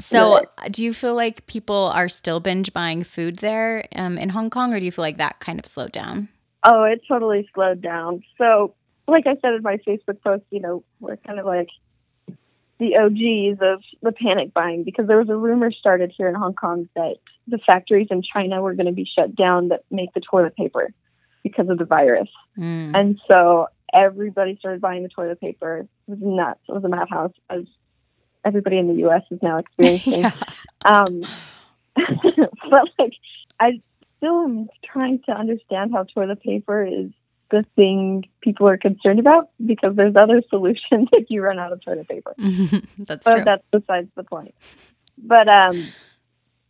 so, 0.00 0.44
do 0.70 0.84
you 0.84 0.92
feel 0.92 1.14
like 1.14 1.46
people 1.46 1.90
are 1.94 2.08
still 2.08 2.40
binge 2.40 2.72
buying 2.72 3.04
food 3.04 3.36
there 3.36 3.86
um, 3.94 4.18
in 4.18 4.28
Hong 4.28 4.50
Kong, 4.50 4.74
or 4.74 4.80
do 4.80 4.84
you 4.84 4.92
feel 4.92 5.04
like 5.04 5.18
that 5.18 5.40
kind 5.40 5.58
of 5.58 5.66
slowed 5.66 5.92
down? 5.92 6.28
Oh, 6.64 6.82
it 6.82 7.02
totally 7.06 7.48
slowed 7.54 7.80
down. 7.80 8.22
So, 8.36 8.74
like 9.06 9.26
I 9.26 9.36
said 9.40 9.54
in 9.54 9.62
my 9.62 9.78
Facebook 9.78 10.20
post, 10.22 10.44
you 10.50 10.60
know, 10.60 10.84
we're 11.00 11.16
kind 11.16 11.38
of 11.38 11.46
like 11.46 11.68
the 12.78 12.96
OGs 12.96 13.60
of 13.60 13.82
the 14.02 14.12
panic 14.12 14.52
buying 14.52 14.84
because 14.84 15.06
there 15.06 15.18
was 15.18 15.28
a 15.28 15.36
rumor 15.36 15.70
started 15.70 16.12
here 16.16 16.28
in 16.28 16.34
Hong 16.34 16.54
Kong 16.54 16.88
that 16.94 17.16
the 17.46 17.58
factories 17.58 18.08
in 18.10 18.22
China 18.22 18.60
were 18.62 18.74
going 18.74 18.86
to 18.86 18.92
be 18.92 19.06
shut 19.06 19.34
down 19.34 19.68
that 19.68 19.84
make 19.90 20.12
the 20.14 20.20
toilet 20.20 20.56
paper 20.56 20.92
because 21.42 21.68
of 21.68 21.78
the 21.78 21.84
virus. 21.84 22.28
Mm. 22.58 22.92
And 22.94 23.20
so 23.30 23.68
everybody 23.92 24.56
started 24.58 24.80
buying 24.80 25.02
the 25.02 25.08
toilet 25.08 25.40
paper. 25.40 25.80
It 25.80 26.10
was 26.10 26.18
nuts. 26.20 26.60
It 26.68 26.72
was 26.72 26.84
a 26.84 26.88
madhouse, 26.88 27.32
as 27.48 27.64
everybody 28.44 28.78
in 28.78 28.88
the 28.88 29.00
U.S. 29.00 29.22
is 29.30 29.40
now 29.42 29.58
experiencing. 29.58 30.20
yeah. 30.22 30.32
um, 30.84 31.22
but 31.94 32.88
like, 32.98 33.12
I 33.60 33.80
still 34.16 34.42
am 34.42 34.68
trying 34.84 35.20
to 35.26 35.32
understand 35.32 35.92
how 35.92 36.04
toilet 36.04 36.42
paper 36.42 36.84
is 36.84 37.10
the 37.54 37.64
thing 37.76 38.24
people 38.40 38.68
are 38.68 38.76
concerned 38.76 39.20
about 39.20 39.50
because 39.64 39.94
there's 39.94 40.16
other 40.16 40.42
solutions 40.50 41.08
if 41.12 41.26
you 41.30 41.40
run 41.40 41.58
out 41.58 41.72
of 41.72 41.82
toilet 41.84 42.08
paper. 42.08 42.34
that's 42.98 43.24
but 43.24 43.34
true. 43.36 43.44
that's 43.44 43.64
besides 43.70 44.08
the 44.16 44.24
point. 44.24 44.54
But 45.16 45.48
um, 45.48 45.80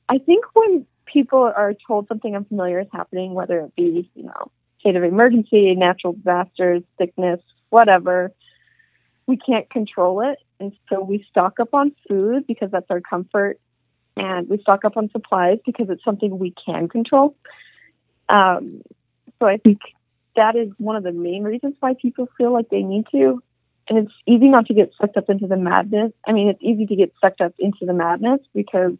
I 0.08 0.18
think 0.18 0.44
when 0.52 0.86
people 1.06 1.42
are 1.42 1.74
told 1.86 2.08
something 2.08 2.36
unfamiliar 2.36 2.80
is 2.80 2.88
happening, 2.92 3.32
whether 3.32 3.60
it 3.60 3.74
be 3.74 4.10
you 4.14 4.24
know 4.24 4.50
state 4.80 4.96
of 4.96 5.02
emergency, 5.02 5.74
natural 5.74 6.12
disasters, 6.12 6.82
sickness, 6.98 7.40
whatever, 7.70 8.32
we 9.26 9.38
can't 9.38 9.68
control 9.70 10.20
it, 10.20 10.38
and 10.60 10.72
so 10.90 11.02
we 11.02 11.26
stock 11.30 11.58
up 11.58 11.72
on 11.72 11.92
food 12.06 12.46
because 12.46 12.70
that's 12.70 12.90
our 12.90 13.00
comfort, 13.00 13.58
and 14.18 14.48
we 14.50 14.58
stock 14.58 14.84
up 14.84 14.98
on 14.98 15.08
supplies 15.10 15.58
because 15.64 15.88
it's 15.88 16.04
something 16.04 16.38
we 16.38 16.52
can 16.66 16.88
control. 16.88 17.34
Um, 18.28 18.82
so 19.38 19.46
I 19.46 19.56
think 19.56 19.78
that 20.36 20.56
is 20.56 20.70
one 20.78 20.96
of 20.96 21.02
the 21.02 21.12
main 21.12 21.42
reasons 21.44 21.74
why 21.80 21.94
people 22.00 22.28
feel 22.36 22.52
like 22.52 22.68
they 22.70 22.82
need 22.82 23.06
to. 23.12 23.42
And 23.88 23.98
it's 23.98 24.12
easy 24.26 24.48
not 24.48 24.66
to 24.66 24.74
get 24.74 24.92
sucked 24.98 25.16
up 25.16 25.28
into 25.28 25.46
the 25.46 25.56
madness. 25.56 26.12
I 26.26 26.32
mean, 26.32 26.48
it's 26.48 26.62
easy 26.62 26.86
to 26.86 26.96
get 26.96 27.12
sucked 27.20 27.40
up 27.40 27.54
into 27.58 27.84
the 27.84 27.92
madness 27.92 28.40
because 28.54 28.94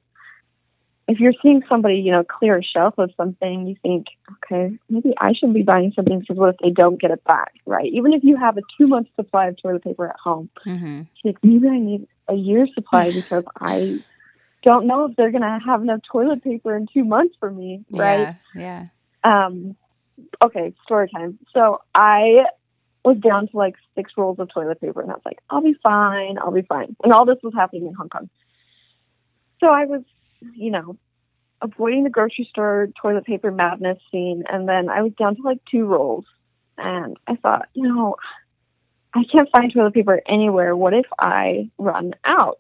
if 1.07 1.21
you're 1.21 1.35
seeing 1.43 1.63
somebody, 1.69 1.97
you 1.97 2.11
know, 2.11 2.25
clear 2.25 2.59
a 2.59 2.63
shelf 2.63 2.95
of 2.99 3.11
something, 3.17 3.67
you 3.67 3.77
think, 3.83 4.07
okay, 4.33 4.77
maybe 4.89 5.13
I 5.19 5.33
should 5.33 5.53
be 5.53 5.63
buying 5.63 5.93
something 5.95 6.21
because 6.21 6.37
what 6.37 6.51
if 6.51 6.57
they 6.63 6.71
don't 6.71 7.01
get 7.01 7.11
it 7.11 7.23
back, 7.25 7.53
right? 7.67 7.91
Even 7.93 8.13
if 8.13 8.25
you 8.25 8.37
have 8.37 8.57
a 8.57 8.63
two 8.79 8.87
month 8.87 9.09
supply 9.17 9.49
of 9.49 9.61
toilet 9.61 9.85
paper 9.85 10.09
at 10.09 10.17
home, 10.23 10.49
mm-hmm. 10.67 11.03
like, 11.25 11.37
maybe 11.43 11.69
I 11.69 11.79
need 11.79 12.07
a 12.29 12.35
year's 12.35 12.71
supply 12.75 13.13
because 13.13 13.45
I 13.61 13.99
don't 14.63 14.87
know 14.87 15.05
if 15.05 15.17
they're 15.17 15.31
going 15.31 15.43
to 15.43 15.59
have 15.65 15.83
enough 15.83 16.01
toilet 16.11 16.43
paper 16.43 16.75
in 16.75 16.87
two 16.93 17.05
months 17.05 17.37
for 17.39 17.51
me, 17.51 17.85
right? 17.93 18.37
Yeah. 18.55 18.87
yeah. 19.25 19.47
Um, 19.47 19.77
okay, 20.45 20.75
story 20.85 21.09
time. 21.15 21.39
So 21.53 21.81
I 21.95 22.45
was 23.05 23.19
down 23.19 23.49
to 23.49 23.57
like 23.57 23.75
six 23.95 24.13
rolls 24.17 24.39
of 24.39 24.49
toilet 24.53 24.81
paper, 24.81 25.01
and 25.01 25.11
I 25.11 25.15
was 25.15 25.23
like, 25.25 25.39
I'll 25.51 25.63
be 25.63 25.77
fine, 25.83 26.39
I'll 26.39 26.53
be 26.53 26.63
fine. 26.63 26.97
And 27.03 27.13
all 27.13 27.25
this 27.27 27.39
was 27.43 27.55
happening 27.55 27.87
in 27.87 27.95
Hong 27.95 28.09
Kong. 28.09 28.29
So 29.61 29.69
I 29.69 29.85
was, 29.85 30.03
you 30.55 30.71
know, 30.71 30.97
avoiding 31.61 32.05
the 32.05 32.11
grocery 32.11 32.47
store 32.51 32.89
toilet 33.01 33.25
paper 33.25 33.51
madness 33.51 33.99
scene, 34.11 34.45
and 34.49 34.69
then 34.69 34.89
I 34.89 35.03
was 35.03 35.13
down 35.19 35.37
to 35.37 35.43
like 35.43 35.59
two 35.71 35.87
rolls, 35.87 36.25
and 36.79 37.17
I 37.27 37.37
thought, 37.37 37.69
you 37.75 37.87
know, 37.87 38.17
I 39.15 39.23
can't 39.31 39.49
find 39.57 39.73
toilet 39.73 39.95
paper 39.95 40.21
anywhere. 40.27 40.75
What 40.75 40.93
if 40.93 41.07
I 41.19 41.71
run 41.79 42.15
out? 42.25 42.59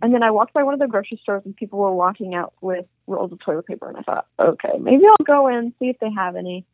And 0.00 0.14
then 0.14 0.22
I 0.22 0.30
walked 0.30 0.54
by 0.54 0.62
one 0.62 0.74
of 0.74 0.80
the 0.80 0.86
grocery 0.86 1.18
stores 1.22 1.42
and 1.44 1.54
people 1.54 1.78
were 1.78 1.92
walking 1.92 2.34
out 2.34 2.54
with 2.60 2.86
rolls 3.06 3.32
of 3.32 3.40
toilet 3.40 3.66
paper. 3.66 3.88
And 3.88 3.98
I 3.98 4.02
thought, 4.02 4.26
okay, 4.38 4.78
maybe 4.80 5.04
I'll 5.06 5.24
go 5.24 5.48
in, 5.48 5.74
see 5.78 5.88
if 5.88 5.98
they 5.98 6.10
have 6.10 6.36
any. 6.36 6.64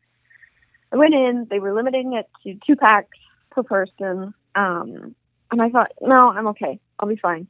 I 0.91 0.97
went 0.97 1.13
in. 1.13 1.47
They 1.49 1.59
were 1.59 1.73
limiting 1.73 2.13
it 2.13 2.29
to 2.43 2.59
two 2.65 2.75
packs 2.75 3.17
per 3.51 3.63
person. 3.63 4.33
Um, 4.55 5.15
and 5.51 5.61
I 5.61 5.69
thought, 5.69 5.91
no, 6.01 6.29
I'm 6.29 6.47
okay. 6.47 6.79
I'll 6.99 7.09
be 7.09 7.15
fine. 7.15 7.47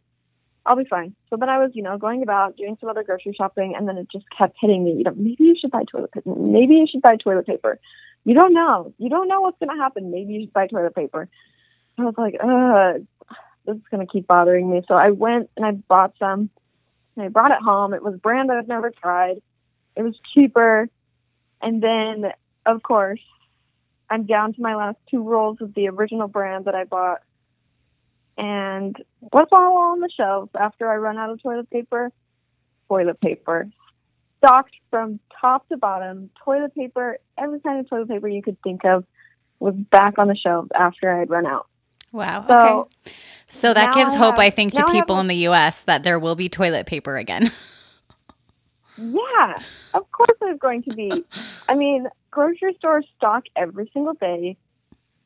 I'll 0.65 0.75
be 0.75 0.85
fine. 0.85 1.15
So 1.29 1.37
then 1.37 1.49
I 1.49 1.57
was, 1.57 1.71
you 1.73 1.81
know, 1.81 1.97
going 1.97 2.21
about 2.21 2.57
doing 2.57 2.77
some 2.79 2.89
other 2.89 3.03
grocery 3.03 3.33
shopping, 3.35 3.73
and 3.75 3.87
then 3.87 3.97
it 3.97 4.07
just 4.11 4.25
kept 4.37 4.55
hitting 4.59 4.83
me. 4.83 4.93
You 4.93 5.03
know, 5.03 5.13
maybe 5.15 5.43
you 5.43 5.55
should 5.59 5.71
buy 5.71 5.83
toilet 5.89 6.11
paper. 6.11 6.35
Maybe 6.35 6.75
you 6.75 6.85
should 6.89 7.01
buy 7.01 7.15
toilet 7.15 7.47
paper. 7.47 7.79
You 8.25 8.33
don't 8.35 8.53
know. 8.53 8.93
You 8.97 9.09
don't 9.09 9.27
know 9.27 9.41
what's 9.41 9.57
going 9.59 9.75
to 9.75 9.81
happen. 9.81 10.11
Maybe 10.11 10.33
you 10.33 10.41
should 10.41 10.53
buy 10.53 10.67
toilet 10.67 10.93
paper. 10.93 11.29
I 11.97 12.03
was 12.03 12.15
like, 12.17 12.35
ugh, 12.41 13.05
this 13.65 13.77
is 13.77 13.81
going 13.89 14.05
to 14.05 14.11
keep 14.11 14.27
bothering 14.27 14.69
me. 14.69 14.83
So 14.87 14.93
I 14.93 15.11
went 15.11 15.49
and 15.55 15.65
I 15.65 15.71
bought 15.71 16.13
some. 16.19 16.49
And 17.15 17.25
I 17.25 17.29
brought 17.29 17.51
it 17.51 17.61
home. 17.63 17.93
It 17.93 18.03
was 18.03 18.15
brand 18.19 18.51
I've 18.51 18.67
never 18.67 18.91
tried. 18.91 19.41
It 19.95 20.03
was 20.03 20.15
cheaper. 20.33 20.87
And 21.61 21.81
then 21.81 22.31
of 22.75 22.83
course, 22.83 23.21
I'm 24.09 24.25
down 24.25 24.53
to 24.53 24.61
my 24.61 24.75
last 24.75 24.97
two 25.09 25.23
rolls 25.23 25.57
of 25.61 25.73
the 25.73 25.87
original 25.89 26.27
brand 26.27 26.65
that 26.65 26.75
I 26.75 26.83
bought. 26.83 27.21
And 28.37 28.95
what's 29.19 29.51
all 29.51 29.77
on 29.77 29.99
the 29.99 30.09
shelves 30.15 30.51
after 30.59 30.89
I 30.89 30.95
run 30.95 31.17
out 31.17 31.29
of 31.29 31.41
toilet 31.41 31.69
paper? 31.69 32.11
Toilet 32.87 33.19
paper. 33.19 33.69
Stocked 34.37 34.75
from 34.89 35.19
top 35.41 35.67
to 35.69 35.77
bottom, 35.77 36.29
toilet 36.43 36.73
paper, 36.73 37.17
every 37.37 37.59
kind 37.59 37.79
of 37.79 37.89
toilet 37.89 38.07
paper 38.07 38.27
you 38.27 38.41
could 38.41 38.57
think 38.63 38.85
of 38.85 39.03
was 39.59 39.75
back 39.75 40.17
on 40.17 40.27
the 40.27 40.35
shelves 40.35 40.69
after 40.73 41.13
I 41.13 41.19
had 41.19 41.29
run 41.29 41.45
out. 41.45 41.67
Wow. 42.11 42.45
So, 42.47 42.55
okay. 42.55 43.15
So 43.47 43.73
that 43.73 43.93
gives 43.93 44.13
I 44.13 44.17
hope, 44.17 44.35
have, 44.35 44.39
I 44.39 44.49
think, 44.49 44.73
to 44.73 44.85
people 44.85 45.17
have, 45.17 45.23
in 45.23 45.27
the 45.27 45.47
US 45.49 45.83
that 45.83 46.03
there 46.03 46.17
will 46.17 46.35
be 46.35 46.49
toilet 46.49 46.85
paper 46.85 47.17
again. 47.17 47.51
yeah, 48.99 49.61
of 49.93 50.11
course 50.11 50.37
there's 50.39 50.59
going 50.59 50.83
to 50.83 50.93
be. 50.93 51.25
I 51.67 51.75
mean, 51.75 52.07
grocery 52.31 52.75
stores 52.77 53.05
stock 53.17 53.45
every 53.55 53.89
single 53.93 54.13
day. 54.13 54.57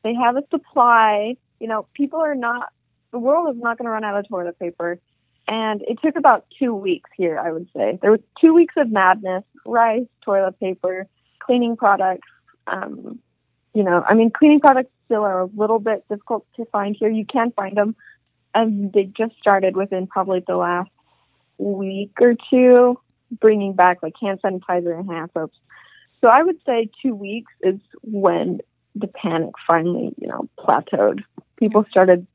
They 0.02 0.14
have 0.14 0.36
a 0.36 0.42
supply. 0.50 1.36
You 1.60 1.68
know, 1.68 1.86
people 1.94 2.20
are 2.20 2.34
not, 2.34 2.70
the 3.12 3.18
world 3.18 3.54
is 3.54 3.60
not 3.62 3.78
going 3.78 3.86
to 3.86 3.90
run 3.90 4.04
out 4.04 4.18
of 4.18 4.28
toilet 4.28 4.58
paper. 4.58 4.98
And 5.46 5.82
it 5.82 5.98
took 6.02 6.16
about 6.16 6.46
two 6.58 6.74
weeks 6.74 7.10
here, 7.16 7.38
I 7.38 7.52
would 7.52 7.68
say. 7.76 7.98
There 8.00 8.10
was 8.10 8.20
two 8.40 8.54
weeks 8.54 8.74
of 8.76 8.90
madness 8.90 9.44
rice, 9.66 10.06
toilet 10.24 10.58
paper, 10.58 11.06
cleaning 11.38 11.76
products. 11.76 12.28
Um, 12.66 13.18
you 13.74 13.82
know, 13.82 14.04
I 14.08 14.14
mean, 14.14 14.30
cleaning 14.30 14.60
products 14.60 14.90
still 15.06 15.22
are 15.22 15.40
a 15.40 15.50
little 15.54 15.78
bit 15.78 16.04
difficult 16.08 16.46
to 16.56 16.64
find 16.66 16.96
here. 16.98 17.10
You 17.10 17.26
can 17.26 17.50
find 17.52 17.76
them. 17.76 17.96
And 18.54 18.92
they 18.92 19.04
just 19.04 19.36
started 19.38 19.76
within 19.76 20.06
probably 20.06 20.42
the 20.46 20.56
last 20.56 20.90
week 21.58 22.12
or 22.20 22.34
two, 22.50 22.98
bringing 23.40 23.74
back 23.74 24.02
like 24.02 24.14
hand 24.20 24.40
sanitizer 24.42 24.98
and 24.98 25.10
hand 25.10 25.30
soaps. 25.34 25.58
So 26.20 26.28
I 26.28 26.42
would 26.42 26.58
say 26.64 26.90
two 27.02 27.14
weeks 27.14 27.52
is 27.62 27.78
when 28.02 28.60
the 28.94 29.08
panic 29.08 29.50
finally, 29.66 30.14
you 30.20 30.28
know, 30.28 30.48
plateaued. 30.58 31.22
People 31.56 31.84
started. 31.90 32.26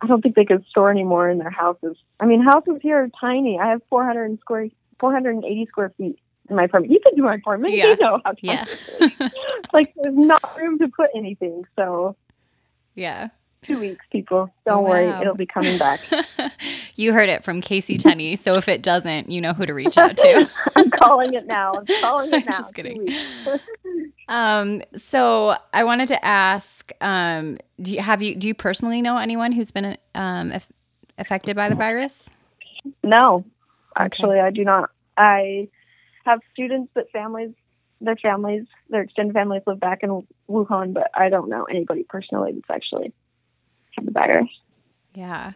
I 0.00 0.06
don't 0.06 0.22
think 0.22 0.36
they 0.36 0.44
could 0.44 0.64
store 0.66 0.90
anymore 0.90 1.28
in 1.28 1.38
their 1.38 1.50
houses. 1.50 1.96
I 2.20 2.26
mean, 2.26 2.42
houses 2.42 2.76
here 2.80 3.02
are 3.02 3.08
tiny. 3.20 3.58
I 3.58 3.70
have 3.70 3.82
400 3.90 4.38
square, 4.40 4.68
480 5.00 5.66
square 5.66 5.92
feet 5.98 6.20
in 6.48 6.56
my 6.56 6.64
apartment. 6.64 6.92
You 6.92 7.00
can 7.00 7.14
do 7.16 7.22
my 7.22 7.34
apartment. 7.34 7.74
Yeah. 7.74 7.88
You 7.88 7.96
know 7.96 8.20
how 8.24 8.34
yeah. 8.40 8.64
like 9.72 9.92
there's 9.96 10.16
not 10.16 10.56
room 10.56 10.78
to 10.78 10.88
put 10.88 11.10
anything. 11.16 11.64
So 11.76 12.16
yeah, 12.94 13.28
two 13.62 13.78
weeks, 13.78 14.04
people. 14.10 14.50
Don't 14.64 14.84
wow. 14.84 14.90
worry, 14.90 15.08
it'll 15.20 15.34
be 15.34 15.46
coming 15.46 15.78
back. 15.78 16.00
you 16.96 17.12
heard 17.12 17.28
it 17.28 17.44
from 17.44 17.60
Casey 17.60 17.98
Tenney. 17.98 18.36
So 18.36 18.56
if 18.56 18.68
it 18.68 18.82
doesn't, 18.82 19.30
you 19.30 19.40
know 19.40 19.52
who 19.52 19.66
to 19.66 19.74
reach 19.74 19.98
out 19.98 20.16
to. 20.16 20.50
I'm 20.76 20.90
calling 20.90 21.34
it 21.34 21.46
now. 21.46 21.74
I'm 21.74 21.86
calling 22.00 22.32
it 22.32 22.44
now. 22.46 22.52
Just 22.52 22.74
kidding. 22.74 23.08
um, 24.28 24.82
so 24.96 25.56
I 25.72 25.84
wanted 25.84 26.08
to 26.08 26.24
ask, 26.24 26.90
um, 27.00 27.58
do 27.80 27.94
you 27.94 28.00
have 28.00 28.22
you 28.22 28.34
do 28.34 28.48
you 28.48 28.54
personally 28.54 29.02
know 29.02 29.18
anyone 29.18 29.52
who's 29.52 29.70
been 29.70 29.96
um, 30.14 30.52
affected 31.18 31.56
by 31.56 31.68
the 31.68 31.74
virus? 31.74 32.30
No, 33.02 33.44
actually, 33.96 34.38
okay. 34.38 34.46
I 34.46 34.50
do 34.50 34.64
not. 34.64 34.90
I 35.16 35.68
have 36.24 36.40
students 36.52 36.92
that 36.94 37.10
families, 37.10 37.50
their 38.00 38.16
families, 38.16 38.64
their 38.88 39.02
extended 39.02 39.34
families 39.34 39.62
live 39.66 39.80
back 39.80 40.02
in 40.02 40.26
Wuhan, 40.48 40.92
but 40.92 41.10
I 41.14 41.28
don't 41.28 41.48
know 41.48 41.64
anybody 41.64 42.04
personally 42.08 42.52
that's 42.52 42.70
actually 42.70 43.12
the 44.04 44.10
virus. 44.10 44.48
Yeah. 45.14 45.52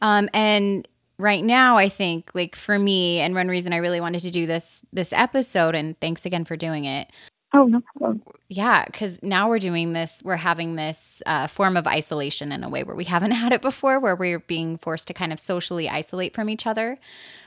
Um, 0.00 0.28
and 0.34 0.86
right 1.18 1.44
now 1.44 1.76
I 1.76 1.88
think 1.88 2.30
like 2.34 2.56
for 2.56 2.78
me 2.78 3.20
and 3.20 3.34
one 3.34 3.48
reason 3.48 3.72
I 3.72 3.78
really 3.78 4.00
wanted 4.00 4.20
to 4.22 4.30
do 4.30 4.46
this 4.46 4.82
this 4.92 5.12
episode 5.12 5.74
and 5.74 5.98
thanks 6.00 6.26
again 6.26 6.44
for 6.44 6.56
doing 6.56 6.84
it. 6.84 7.08
Oh, 7.52 7.66
no 7.66 7.80
problem. 7.96 8.20
Yeah, 8.48 8.84
cuz 8.86 9.22
now 9.22 9.48
we're 9.48 9.60
doing 9.60 9.92
this 9.92 10.22
we're 10.24 10.36
having 10.36 10.74
this 10.74 11.22
uh, 11.26 11.46
form 11.46 11.76
of 11.76 11.86
isolation 11.86 12.50
in 12.50 12.64
a 12.64 12.68
way 12.68 12.82
where 12.82 12.96
we 12.96 13.04
haven't 13.04 13.30
had 13.42 13.52
it 13.52 13.62
before 13.62 14.00
where 14.00 14.16
we're 14.16 14.40
being 14.40 14.76
forced 14.78 15.06
to 15.08 15.14
kind 15.14 15.32
of 15.32 15.38
socially 15.40 15.88
isolate 15.88 16.34
from 16.34 16.48
each 16.48 16.66
other. 16.66 16.98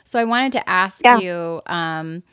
So 0.03 0.19
I 0.19 0.23
wanted 0.23 0.53
to 0.53 0.69
ask 0.69 1.01
yeah. 1.03 1.19
you 1.19 1.61
um 1.65 2.23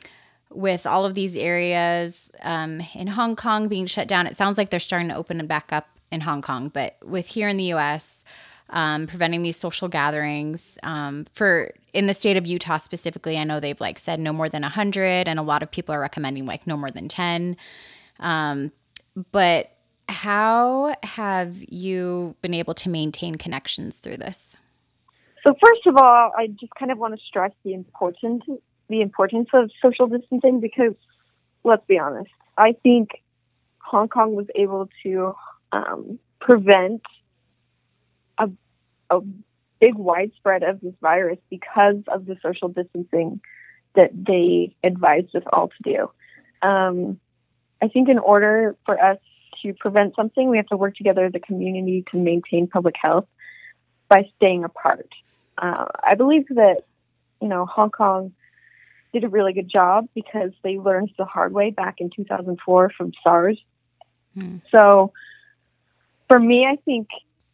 with 0.51 0.85
all 0.85 1.05
of 1.05 1.15
these 1.15 1.35
areas 1.35 2.31
um, 2.41 2.81
in 2.93 3.07
Hong 3.07 3.35
Kong 3.35 3.67
being 3.67 3.85
shut 3.87 4.07
down, 4.07 4.25
it 4.25 4.37
sounds 4.37 4.57
like 4.57 4.69
they're 4.69 4.79
starting 4.79 5.09
to 5.09 5.15
open 5.15 5.37
them 5.37 5.47
back 5.47 5.73
up 5.73 5.87
in 6.11 6.21
Hong 6.21 6.41
Kong. 6.41 6.69
But 6.69 6.97
with 7.03 7.27
here 7.27 7.47
in 7.47 7.57
the 7.57 7.73
US, 7.73 8.23
um, 8.69 9.07
preventing 9.07 9.43
these 9.43 9.57
social 9.57 9.87
gatherings. 9.87 10.79
Um, 10.83 11.25
for 11.33 11.71
in 11.93 12.07
the 12.07 12.13
state 12.13 12.37
of 12.37 12.47
Utah 12.47 12.77
specifically, 12.77 13.37
I 13.37 13.43
know 13.43 13.59
they've 13.59 13.79
like 13.79 13.99
said 13.99 14.19
no 14.19 14.33
more 14.33 14.49
than 14.49 14.63
100, 14.63 15.27
and 15.27 15.39
a 15.39 15.43
lot 15.43 15.63
of 15.63 15.71
people 15.71 15.93
are 15.93 15.99
recommending 15.99 16.45
like 16.45 16.65
no 16.65 16.77
more 16.77 16.91
than 16.91 17.07
10. 17.07 17.57
Um, 18.19 18.71
but 19.31 19.71
how 20.09 20.95
have 21.03 21.57
you 21.67 22.35
been 22.41 22.53
able 22.53 22.73
to 22.75 22.89
maintain 22.89 23.35
connections 23.35 23.97
through 23.97 24.17
this? 24.17 24.55
So 25.43 25.53
first 25.63 25.85
of 25.85 25.97
all, 25.97 26.31
I 26.35 26.47
just 26.47 26.73
kind 26.77 26.91
of 26.91 26.97
want 26.97 27.17
to 27.17 27.25
stress 27.25 27.51
the 27.63 27.73
importance 27.73 28.43
the 28.87 29.01
importance 29.01 29.49
of 29.51 29.71
social 29.81 30.05
distancing 30.05 30.59
because 30.59 30.93
let's 31.63 31.85
be 31.87 31.97
honest, 31.97 32.29
I 32.55 32.73
think 32.83 33.09
Hong 33.79 34.09
Kong 34.09 34.35
was 34.35 34.45
able 34.53 34.89
to 35.03 35.35
um, 35.75 36.19
prevent 36.39 37.01
a, 38.37 38.49
a 39.09 39.19
big 39.79 39.95
widespread 39.95 40.63
of 40.63 40.79
this 40.81 40.93
virus 41.01 41.39
because 41.49 41.97
of 42.07 42.25
the 42.25 42.37
social 42.41 42.69
distancing 42.69 43.41
that 43.95 44.11
they 44.13 44.75
advised 44.83 45.35
us 45.35 45.43
all 45.51 45.69
to 45.69 45.83
do. 45.83 46.67
Um, 46.67 47.19
I 47.81 47.87
think 47.87 48.09
in 48.09 48.19
order 48.19 48.75
for 48.85 49.01
us 49.01 49.17
to 49.61 49.73
prevent 49.73 50.15
something, 50.15 50.49
we 50.49 50.57
have 50.57 50.67
to 50.67 50.77
work 50.77 50.95
together 50.95 51.25
as 51.25 51.33
a 51.35 51.39
community 51.39 52.03
to 52.11 52.17
maintain 52.17 52.67
public 52.67 52.95
health 53.01 53.27
by 54.07 54.29
staying 54.37 54.63
apart. 54.63 55.09
Uh, 55.57 55.85
I 56.03 56.15
believe 56.15 56.47
that, 56.49 56.83
you 57.41 57.47
know, 57.47 57.65
Hong 57.65 57.91
Kong 57.91 58.33
did 59.13 59.23
a 59.23 59.29
really 59.29 59.53
good 59.53 59.69
job 59.69 60.07
because 60.13 60.51
they 60.63 60.77
learned 60.77 61.11
the 61.17 61.25
hard 61.25 61.53
way 61.53 61.71
back 61.71 61.95
in 61.99 62.09
2004 62.09 62.91
from 62.97 63.11
SARS. 63.23 63.57
Hmm. 64.37 64.57
So 64.71 65.13
for 66.27 66.39
me, 66.39 66.65
I 66.65 66.77
think 66.77 67.07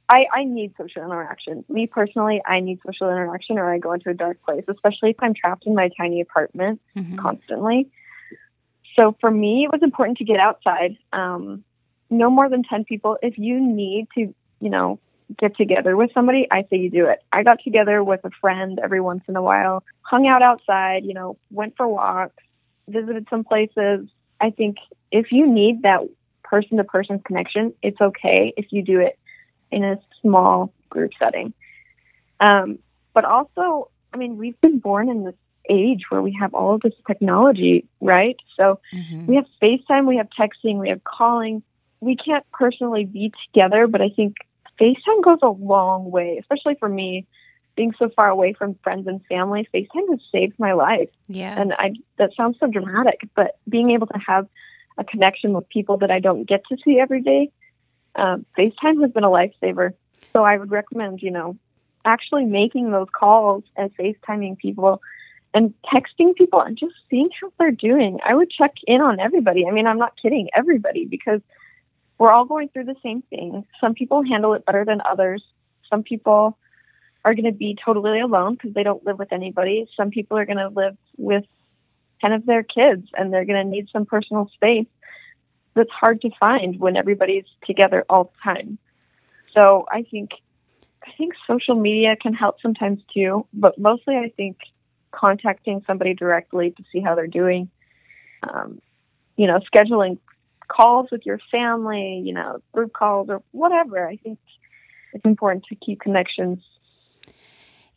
I, 0.09 0.25
I 0.33 0.43
need 0.43 0.73
social 0.77 1.03
interaction. 1.03 1.63
Me 1.69 1.87
personally, 1.87 2.41
I 2.45 2.59
need 2.59 2.79
social 2.85 3.09
interaction 3.09 3.57
or 3.57 3.73
I 3.73 3.77
go 3.77 3.93
into 3.93 4.09
a 4.09 4.13
dark 4.13 4.41
place, 4.43 4.65
especially 4.67 5.11
if 5.11 5.15
I'm 5.19 5.33
trapped 5.33 5.65
in 5.65 5.73
my 5.73 5.89
tiny 5.97 6.21
apartment 6.21 6.81
mm-hmm. 6.97 7.17
constantly. 7.17 7.89
So 8.97 9.15
for 9.21 9.31
me, 9.31 9.63
it 9.63 9.71
was 9.71 9.81
important 9.83 10.17
to 10.17 10.25
get 10.25 10.37
outside. 10.37 10.97
Um, 11.13 11.63
no 12.09 12.29
more 12.29 12.49
than 12.49 12.63
10 12.63 12.83
people. 12.83 13.17
If 13.21 13.37
you 13.37 13.59
need 13.59 14.07
to, 14.15 14.33
you 14.59 14.69
know, 14.69 14.99
get 15.39 15.55
together 15.55 15.95
with 15.95 16.11
somebody, 16.13 16.45
I 16.51 16.63
say 16.63 16.77
you 16.77 16.89
do 16.89 17.07
it. 17.07 17.19
I 17.31 17.43
got 17.43 17.63
together 17.63 18.03
with 18.03 18.19
a 18.25 18.31
friend 18.41 18.79
every 18.83 18.99
once 18.99 19.23
in 19.29 19.37
a 19.37 19.41
while, 19.41 19.83
hung 20.01 20.27
out 20.27 20.41
outside, 20.41 21.05
you 21.05 21.13
know, 21.13 21.37
went 21.51 21.77
for 21.77 21.87
walks, 21.87 22.43
visited 22.89 23.27
some 23.29 23.45
places. 23.45 24.09
I 24.41 24.49
think 24.49 24.77
if 25.09 25.31
you 25.31 25.47
need 25.47 25.83
that 25.83 26.01
person 26.43 26.77
to 26.77 26.83
person 26.83 27.19
connection, 27.19 27.73
it's 27.81 27.99
okay 27.99 28.53
if 28.57 28.67
you 28.71 28.81
do 28.81 28.99
it 28.99 29.17
in 29.71 29.83
a 29.83 29.99
small 30.21 30.73
group 30.89 31.11
setting. 31.17 31.53
Um, 32.39 32.79
but 33.13 33.25
also, 33.25 33.89
I 34.13 34.17
mean, 34.17 34.37
we've 34.37 34.59
been 34.61 34.79
born 34.79 35.09
in 35.09 35.23
this 35.23 35.35
age 35.69 36.03
where 36.09 36.21
we 36.21 36.35
have 36.39 36.53
all 36.53 36.75
of 36.75 36.81
this 36.81 36.93
technology, 37.07 37.87
right? 37.99 38.35
So 38.57 38.79
mm-hmm. 38.93 39.25
we 39.27 39.35
have 39.35 39.45
FaceTime, 39.61 40.07
we 40.07 40.17
have 40.17 40.27
texting, 40.37 40.79
we 40.79 40.89
have 40.89 41.03
calling. 41.03 41.63
We 41.99 42.15
can't 42.15 42.45
personally 42.51 43.05
be 43.05 43.31
together, 43.45 43.85
but 43.87 44.01
I 44.01 44.09
think 44.09 44.37
FaceTime 44.79 45.23
goes 45.23 45.39
a 45.43 45.49
long 45.49 46.09
way, 46.09 46.37
especially 46.39 46.75
for 46.79 46.89
me 46.89 47.27
being 47.75 47.93
so 47.97 48.09
far 48.09 48.27
away 48.27 48.53
from 48.53 48.75
friends 48.83 49.07
and 49.07 49.23
family. 49.27 49.67
FaceTime 49.73 50.09
has 50.09 50.19
saved 50.31 50.55
my 50.57 50.73
life. 50.73 51.09
Yeah. 51.27 51.59
And 51.59 51.73
I 51.73 51.93
that 52.17 52.31
sounds 52.35 52.57
so 52.59 52.67
dramatic, 52.67 53.21
but 53.35 53.57
being 53.69 53.91
able 53.91 54.07
to 54.07 54.17
have 54.17 54.47
a 55.01 55.03
connection 55.03 55.53
with 55.53 55.67
people 55.69 55.97
that 55.97 56.11
I 56.11 56.19
don't 56.19 56.47
get 56.47 56.63
to 56.69 56.77
see 56.83 56.99
every 56.99 57.21
day 57.21 57.51
um, 58.15 58.45
FaceTime 58.57 59.01
has 59.01 59.11
been 59.11 59.23
a 59.23 59.29
lifesaver. 59.29 59.93
So 60.33 60.43
I 60.43 60.57
would 60.57 60.71
recommend, 60.71 61.21
you 61.21 61.31
know, 61.31 61.57
actually 62.05 62.45
making 62.45 62.91
those 62.91 63.07
calls 63.11 63.63
and 63.75 63.95
FaceTiming 63.95 64.57
people 64.57 65.01
and 65.53 65.73
texting 65.93 66.35
people 66.35 66.61
and 66.61 66.77
just 66.77 66.93
seeing 67.09 67.29
how 67.39 67.51
they're 67.59 67.71
doing. 67.71 68.19
I 68.25 68.33
would 68.33 68.49
check 68.49 68.73
in 68.85 69.01
on 69.01 69.19
everybody. 69.19 69.65
I 69.67 69.71
mean, 69.71 69.87
I'm 69.87 69.97
not 69.97 70.13
kidding, 70.21 70.49
everybody, 70.55 71.05
because 71.05 71.41
we're 72.17 72.31
all 72.31 72.45
going 72.45 72.69
through 72.69 72.85
the 72.85 72.95
same 73.03 73.21
thing. 73.23 73.65
Some 73.79 73.93
people 73.93 74.23
handle 74.23 74.53
it 74.53 74.65
better 74.65 74.85
than 74.85 75.01
others. 75.01 75.43
Some 75.89 76.03
people 76.03 76.57
are 77.25 77.33
going 77.33 77.45
to 77.45 77.51
be 77.51 77.77
totally 77.83 78.19
alone 78.19 78.53
because 78.53 78.73
they 78.73 78.83
don't 78.83 79.05
live 79.05 79.19
with 79.19 79.33
anybody. 79.33 79.87
Some 79.97 80.09
people 80.09 80.37
are 80.37 80.45
going 80.45 80.57
to 80.57 80.69
live 80.69 80.97
with 81.17 81.43
10 82.21 82.31
of 82.33 82.45
their 82.45 82.63
kids 82.63 83.07
and 83.13 83.33
they're 83.33 83.45
going 83.45 83.63
to 83.63 83.69
need 83.69 83.87
some 83.91 84.05
personal 84.05 84.49
space 84.53 84.87
that's 85.73 85.89
hard 85.89 86.21
to 86.21 86.29
find 86.39 86.79
when 86.79 86.97
everybody's 86.97 87.45
together 87.65 88.05
all 88.09 88.25
the 88.25 88.39
time. 88.43 88.77
So 89.53 89.85
I 89.91 90.03
think 90.03 90.31
I 91.05 91.11
think 91.17 91.33
social 91.47 91.75
media 91.75 92.15
can 92.15 92.33
help 92.33 92.61
sometimes 92.61 93.01
too, 93.13 93.47
but 93.53 93.77
mostly 93.77 94.15
I 94.15 94.31
think 94.35 94.57
contacting 95.11 95.83
somebody 95.87 96.13
directly 96.13 96.71
to 96.71 96.83
see 96.91 96.99
how 96.99 97.15
they're 97.15 97.27
doing. 97.27 97.69
Um, 98.43 98.81
you 99.35 99.47
know, 99.47 99.59
scheduling 99.73 100.19
calls 100.67 101.09
with 101.11 101.25
your 101.25 101.39
family, 101.51 102.21
you 102.23 102.33
know, 102.33 102.59
group 102.71 102.93
calls 102.93 103.29
or 103.29 103.41
whatever. 103.51 104.07
I 104.07 104.17
think 104.17 104.39
it's 105.13 105.25
important 105.25 105.65
to 105.69 105.75
keep 105.75 105.99
connections. 105.99 106.59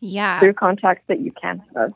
Yeah. 0.01 0.41
Through 0.41 0.55
contacts 0.55 1.05
that 1.09 1.21
you 1.21 1.33
can 1.33 1.63
have. 1.75 1.93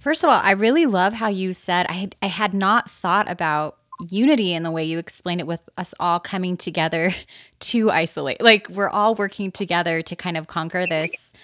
First 0.00 0.24
of 0.24 0.30
all, 0.30 0.40
I 0.42 0.52
really 0.52 0.86
love 0.86 1.12
how 1.12 1.28
you 1.28 1.52
said 1.52 1.86
I 1.88 1.92
had, 1.92 2.16
I 2.22 2.26
had 2.26 2.54
not 2.54 2.90
thought 2.90 3.30
about 3.30 3.76
unity 4.08 4.54
in 4.54 4.62
the 4.62 4.70
way 4.70 4.82
you 4.82 4.98
explained 4.98 5.42
it 5.42 5.46
with 5.46 5.60
us 5.76 5.94
all 6.00 6.18
coming 6.18 6.56
together 6.56 7.14
to 7.60 7.90
isolate. 7.90 8.40
Like 8.40 8.68
we're 8.70 8.88
all 8.88 9.14
working 9.14 9.52
together 9.52 10.00
to 10.02 10.16
kind 10.16 10.36
of 10.38 10.46
conquer 10.46 10.86
this 10.86 11.34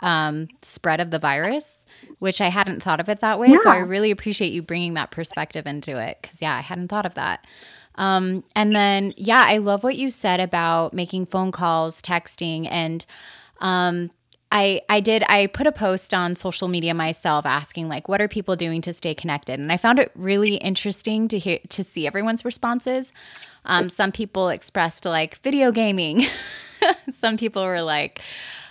um, 0.00 0.48
spread 0.62 1.00
of 1.00 1.10
the 1.10 1.18
virus, 1.18 1.84
which 2.20 2.40
I 2.40 2.48
hadn't 2.48 2.80
thought 2.82 3.00
of 3.00 3.08
it 3.08 3.20
that 3.20 3.40
way. 3.40 3.48
Yeah. 3.48 3.56
So 3.56 3.70
I 3.70 3.78
really 3.78 4.12
appreciate 4.12 4.52
you 4.52 4.62
bringing 4.62 4.94
that 4.94 5.10
perspective 5.10 5.66
into 5.66 6.00
it 6.00 6.18
because, 6.22 6.40
yeah, 6.40 6.56
I 6.56 6.60
hadn't 6.60 6.88
thought 6.88 7.06
of 7.06 7.14
that. 7.14 7.44
Um, 7.96 8.44
and 8.54 8.76
then, 8.76 9.14
yeah, 9.16 9.42
I 9.44 9.58
love 9.58 9.82
what 9.82 9.96
you 9.96 10.10
said 10.10 10.38
about 10.38 10.92
making 10.92 11.26
phone 11.26 11.50
calls, 11.50 12.00
texting, 12.02 12.68
and 12.70 13.04
um, 13.60 14.10
I 14.52 14.80
I 14.88 15.00
did 15.00 15.24
I 15.28 15.46
put 15.46 15.66
a 15.66 15.72
post 15.72 16.14
on 16.14 16.34
social 16.34 16.68
media 16.68 16.94
myself 16.94 17.44
asking 17.44 17.88
like 17.88 18.08
what 18.08 18.20
are 18.20 18.28
people 18.28 18.56
doing 18.56 18.80
to 18.82 18.92
stay 18.92 19.14
connected 19.14 19.58
and 19.58 19.72
I 19.72 19.76
found 19.76 19.98
it 19.98 20.12
really 20.14 20.56
interesting 20.56 21.28
to 21.28 21.38
hear 21.38 21.58
to 21.68 21.82
see 21.84 22.06
everyone's 22.06 22.44
responses. 22.44 23.12
Um, 23.64 23.90
some 23.90 24.12
people 24.12 24.48
expressed 24.48 25.04
like 25.04 25.38
video 25.38 25.72
gaming. 25.72 26.24
some 27.10 27.36
people 27.36 27.64
were 27.64 27.82
like 27.82 28.22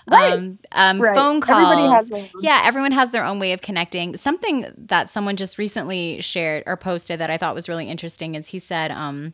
right. 0.07 0.33
um, 0.33 0.59
um, 0.71 1.01
right. 1.01 1.15
phone 1.15 1.41
calls. 1.41 2.11
yeah, 2.39 2.61
everyone 2.63 2.91
has 2.91 3.11
their 3.11 3.25
own 3.25 3.39
way 3.39 3.51
of 3.51 3.61
connecting. 3.61 4.15
Something 4.17 4.71
that 4.77 5.09
someone 5.09 5.35
just 5.35 5.57
recently 5.57 6.21
shared 6.21 6.63
or 6.65 6.77
posted 6.77 7.19
that 7.19 7.29
I 7.29 7.37
thought 7.37 7.55
was 7.55 7.67
really 7.67 7.89
interesting 7.89 8.35
is 8.35 8.47
he 8.47 8.59
said 8.59 8.91
um, 8.91 9.33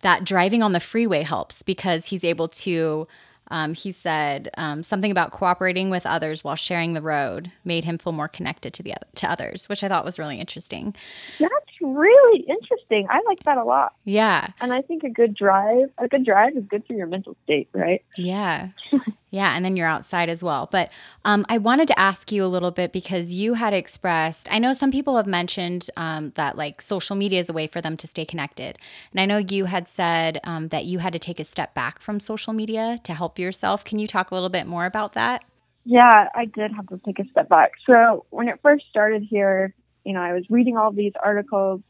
that 0.00 0.24
driving 0.24 0.62
on 0.62 0.72
the 0.72 0.80
freeway 0.80 1.22
helps 1.22 1.62
because 1.62 2.06
he's 2.06 2.24
able 2.24 2.48
to 2.48 3.06
um, 3.48 3.74
he 3.74 3.90
said 3.90 4.48
um, 4.56 4.82
something 4.82 5.10
about 5.10 5.30
cooperating 5.30 5.90
with 5.90 6.06
others 6.06 6.42
while 6.42 6.56
sharing 6.56 6.94
the 6.94 7.02
road 7.02 7.50
made 7.64 7.84
him 7.84 7.98
feel 7.98 8.12
more 8.12 8.28
connected 8.28 8.72
to 8.74 8.82
the 8.82 8.94
to 9.16 9.30
others, 9.30 9.68
which 9.68 9.82
I 9.82 9.88
thought 9.88 10.04
was 10.04 10.18
really 10.18 10.40
interesting. 10.40 10.94
That's 11.38 11.75
really 11.80 12.40
interesting. 12.40 13.06
I 13.10 13.20
like 13.26 13.42
that 13.44 13.58
a 13.58 13.64
lot. 13.64 13.94
Yeah, 14.04 14.48
and 14.60 14.72
I 14.72 14.82
think 14.82 15.02
a 15.04 15.10
good 15.10 15.34
drive, 15.34 15.90
a 15.98 16.08
good 16.08 16.24
drive, 16.24 16.56
is 16.56 16.64
good 16.68 16.84
for 16.86 16.94
your 16.94 17.06
mental 17.06 17.36
state, 17.44 17.68
right? 17.72 18.04
Yeah, 18.16 18.68
yeah, 19.30 19.54
and 19.54 19.64
then 19.64 19.76
you're 19.76 19.86
outside 19.86 20.28
as 20.28 20.42
well. 20.42 20.68
But 20.70 20.90
um, 21.24 21.44
I 21.48 21.58
wanted 21.58 21.88
to 21.88 21.98
ask 21.98 22.32
you 22.32 22.44
a 22.44 22.46
little 22.46 22.70
bit 22.70 22.92
because 22.92 23.32
you 23.32 23.54
had 23.54 23.74
expressed. 23.74 24.48
I 24.50 24.58
know 24.58 24.72
some 24.72 24.90
people 24.90 25.16
have 25.16 25.26
mentioned 25.26 25.88
um, 25.96 26.32
that 26.36 26.56
like 26.56 26.80
social 26.82 27.16
media 27.16 27.40
is 27.40 27.48
a 27.48 27.52
way 27.52 27.66
for 27.66 27.80
them 27.80 27.96
to 27.98 28.06
stay 28.06 28.24
connected, 28.24 28.78
and 29.12 29.20
I 29.20 29.26
know 29.26 29.38
you 29.38 29.66
had 29.66 29.88
said 29.88 30.40
um, 30.44 30.68
that 30.68 30.84
you 30.84 30.98
had 30.98 31.12
to 31.12 31.18
take 31.18 31.40
a 31.40 31.44
step 31.44 31.74
back 31.74 32.00
from 32.00 32.20
social 32.20 32.52
media 32.52 32.98
to 33.04 33.14
help 33.14 33.38
yourself. 33.38 33.84
Can 33.84 33.98
you 33.98 34.06
talk 34.06 34.30
a 34.30 34.34
little 34.34 34.50
bit 34.50 34.66
more 34.66 34.86
about 34.86 35.12
that? 35.12 35.44
Yeah, 35.88 36.28
I 36.34 36.46
did 36.46 36.72
have 36.72 36.88
to 36.88 36.98
take 36.98 37.20
a 37.20 37.28
step 37.30 37.48
back. 37.48 37.72
So 37.86 38.26
when 38.30 38.48
it 38.48 38.58
first 38.60 38.86
started 38.90 39.22
here, 39.22 39.72
you 40.06 40.12
know, 40.12 40.20
I 40.20 40.32
was 40.32 40.44
reading 40.48 40.76
all 40.76 40.92
these 40.92 41.12
articles 41.22 41.80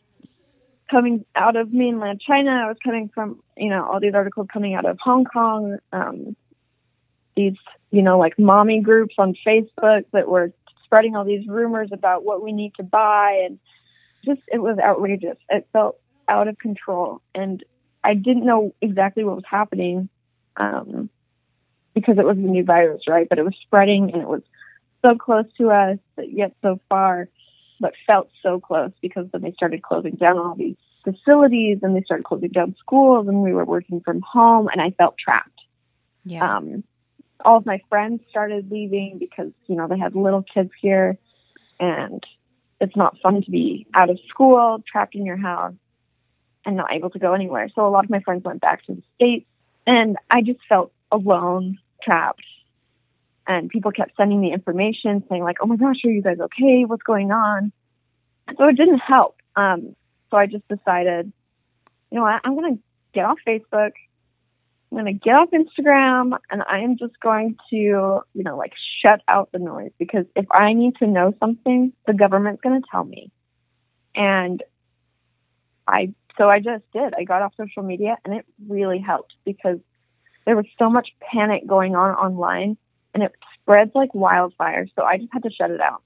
coming 0.90 1.26
out 1.34 1.54
of 1.54 1.70
mainland 1.70 2.20
China. 2.26 2.50
I 2.50 2.66
was 2.66 2.78
coming 2.82 3.10
from, 3.14 3.42
you 3.58 3.68
know, 3.68 3.86
all 3.86 4.00
these 4.00 4.14
articles 4.14 4.46
coming 4.50 4.74
out 4.74 4.86
of 4.86 4.98
Hong 5.02 5.26
Kong. 5.26 5.76
Um, 5.92 6.34
these, 7.36 7.56
you 7.90 8.00
know, 8.00 8.18
like 8.18 8.38
mommy 8.38 8.80
groups 8.80 9.16
on 9.18 9.34
Facebook 9.46 10.04
that 10.12 10.28
were 10.28 10.50
spreading 10.82 11.14
all 11.14 11.26
these 11.26 11.46
rumors 11.46 11.90
about 11.92 12.24
what 12.24 12.42
we 12.42 12.52
need 12.52 12.72
to 12.76 12.82
buy. 12.82 13.42
And 13.44 13.58
just, 14.24 14.40
it 14.50 14.62
was 14.62 14.78
outrageous. 14.78 15.36
It 15.50 15.68
felt 15.74 16.00
out 16.26 16.48
of 16.48 16.58
control. 16.58 17.20
And 17.34 17.62
I 18.02 18.14
didn't 18.14 18.46
know 18.46 18.74
exactly 18.80 19.24
what 19.24 19.36
was 19.36 19.44
happening 19.46 20.08
um, 20.56 21.10
because 21.94 22.16
it 22.16 22.24
was 22.24 22.38
a 22.38 22.40
new 22.40 22.64
virus, 22.64 23.02
right? 23.06 23.28
But 23.28 23.38
it 23.38 23.44
was 23.44 23.54
spreading 23.60 24.10
and 24.14 24.22
it 24.22 24.28
was 24.28 24.42
so 25.02 25.16
close 25.16 25.44
to 25.58 25.70
us, 25.70 25.98
but 26.14 26.32
yet 26.32 26.54
so 26.62 26.80
far, 26.88 27.28
but 27.80 27.94
felt 28.06 28.28
so 28.42 28.60
close 28.60 28.92
because 29.00 29.26
then 29.32 29.42
they 29.42 29.52
started 29.52 29.82
closing 29.82 30.14
down 30.14 30.38
all 30.38 30.54
these 30.54 30.76
facilities 31.04 31.78
and 31.82 31.94
they 31.94 32.02
started 32.02 32.24
closing 32.24 32.50
down 32.50 32.74
schools 32.78 33.28
and 33.28 33.42
we 33.42 33.52
were 33.52 33.64
working 33.64 34.00
from 34.00 34.20
home 34.20 34.68
and 34.68 34.80
I 34.80 34.90
felt 34.90 35.16
trapped. 35.18 35.60
Yeah. 36.24 36.56
Um, 36.56 36.84
all 37.44 37.58
of 37.58 37.66
my 37.66 37.80
friends 37.88 38.22
started 38.28 38.70
leaving 38.70 39.18
because, 39.18 39.52
you 39.66 39.76
know, 39.76 39.86
they 39.86 39.98
had 39.98 40.14
little 40.14 40.42
kids 40.42 40.70
here 40.80 41.16
and 41.78 42.22
it's 42.80 42.96
not 42.96 43.18
fun 43.22 43.42
to 43.42 43.50
be 43.50 43.86
out 43.94 44.10
of 44.10 44.18
school, 44.28 44.82
trapped 44.90 45.14
in 45.14 45.24
your 45.24 45.36
house 45.36 45.74
and 46.64 46.76
not 46.76 46.92
able 46.92 47.10
to 47.10 47.18
go 47.18 47.32
anywhere. 47.32 47.68
So 47.74 47.86
a 47.86 47.90
lot 47.90 48.04
of 48.04 48.10
my 48.10 48.20
friends 48.20 48.42
went 48.44 48.60
back 48.60 48.84
to 48.86 48.94
the 48.94 49.02
States 49.14 49.46
and 49.86 50.16
I 50.30 50.42
just 50.42 50.60
felt 50.68 50.92
alone, 51.12 51.78
trapped. 52.02 52.42
And 53.48 53.68
people 53.68 53.92
kept 53.92 54.16
sending 54.16 54.40
me 54.40 54.52
information 54.52 55.22
saying 55.28 55.42
like, 55.42 55.58
"Oh 55.60 55.66
my 55.66 55.76
gosh, 55.76 56.04
are 56.04 56.10
you 56.10 56.22
guys 56.22 56.38
okay? 56.40 56.84
What's 56.84 57.02
going 57.02 57.30
on?" 57.30 57.72
So 58.56 58.68
it 58.68 58.76
didn't 58.76 58.98
help. 58.98 59.36
Um, 59.56 59.96
so 60.30 60.36
I 60.36 60.46
just 60.46 60.66
decided, 60.68 61.32
you 62.10 62.18
know 62.18 62.22
what, 62.22 62.40
I'm 62.44 62.54
going 62.54 62.76
to 62.76 62.82
get 63.12 63.24
off 63.24 63.38
Facebook. 63.46 63.92
I'm 64.90 64.98
going 64.98 65.06
to 65.06 65.12
get 65.12 65.34
off 65.34 65.48
Instagram 65.50 66.38
and 66.50 66.62
I 66.62 66.80
am 66.80 66.96
just 66.96 67.18
going 67.20 67.56
to, 67.70 67.76
you 67.76 68.22
know, 68.34 68.56
like 68.56 68.72
shut 69.02 69.20
out 69.26 69.50
the 69.52 69.58
noise 69.58 69.90
because 69.98 70.26
if 70.36 70.46
I 70.50 70.74
need 70.74 70.96
to 70.96 71.06
know 71.06 71.34
something, 71.40 71.92
the 72.06 72.14
government's 72.14 72.60
going 72.60 72.80
to 72.80 72.88
tell 72.90 73.04
me. 73.04 73.30
And 74.14 74.62
I, 75.88 76.14
so 76.38 76.48
I 76.48 76.60
just 76.60 76.84
did. 76.92 77.14
I 77.18 77.24
got 77.24 77.42
off 77.42 77.54
social 77.56 77.82
media 77.82 78.16
and 78.24 78.34
it 78.34 78.46
really 78.68 78.98
helped 78.98 79.34
because 79.44 79.78
there 80.44 80.56
was 80.56 80.66
so 80.78 80.88
much 80.88 81.08
panic 81.20 81.66
going 81.66 81.96
on 81.96 82.14
online 82.14 82.76
and 83.16 83.22
it 83.22 83.32
spreads 83.54 83.92
like 83.94 84.14
wildfire. 84.14 84.86
So 84.94 85.02
I 85.02 85.16
just 85.16 85.32
had 85.32 85.44
to 85.44 85.50
shut 85.50 85.70
it 85.70 85.80
out. 85.80 86.02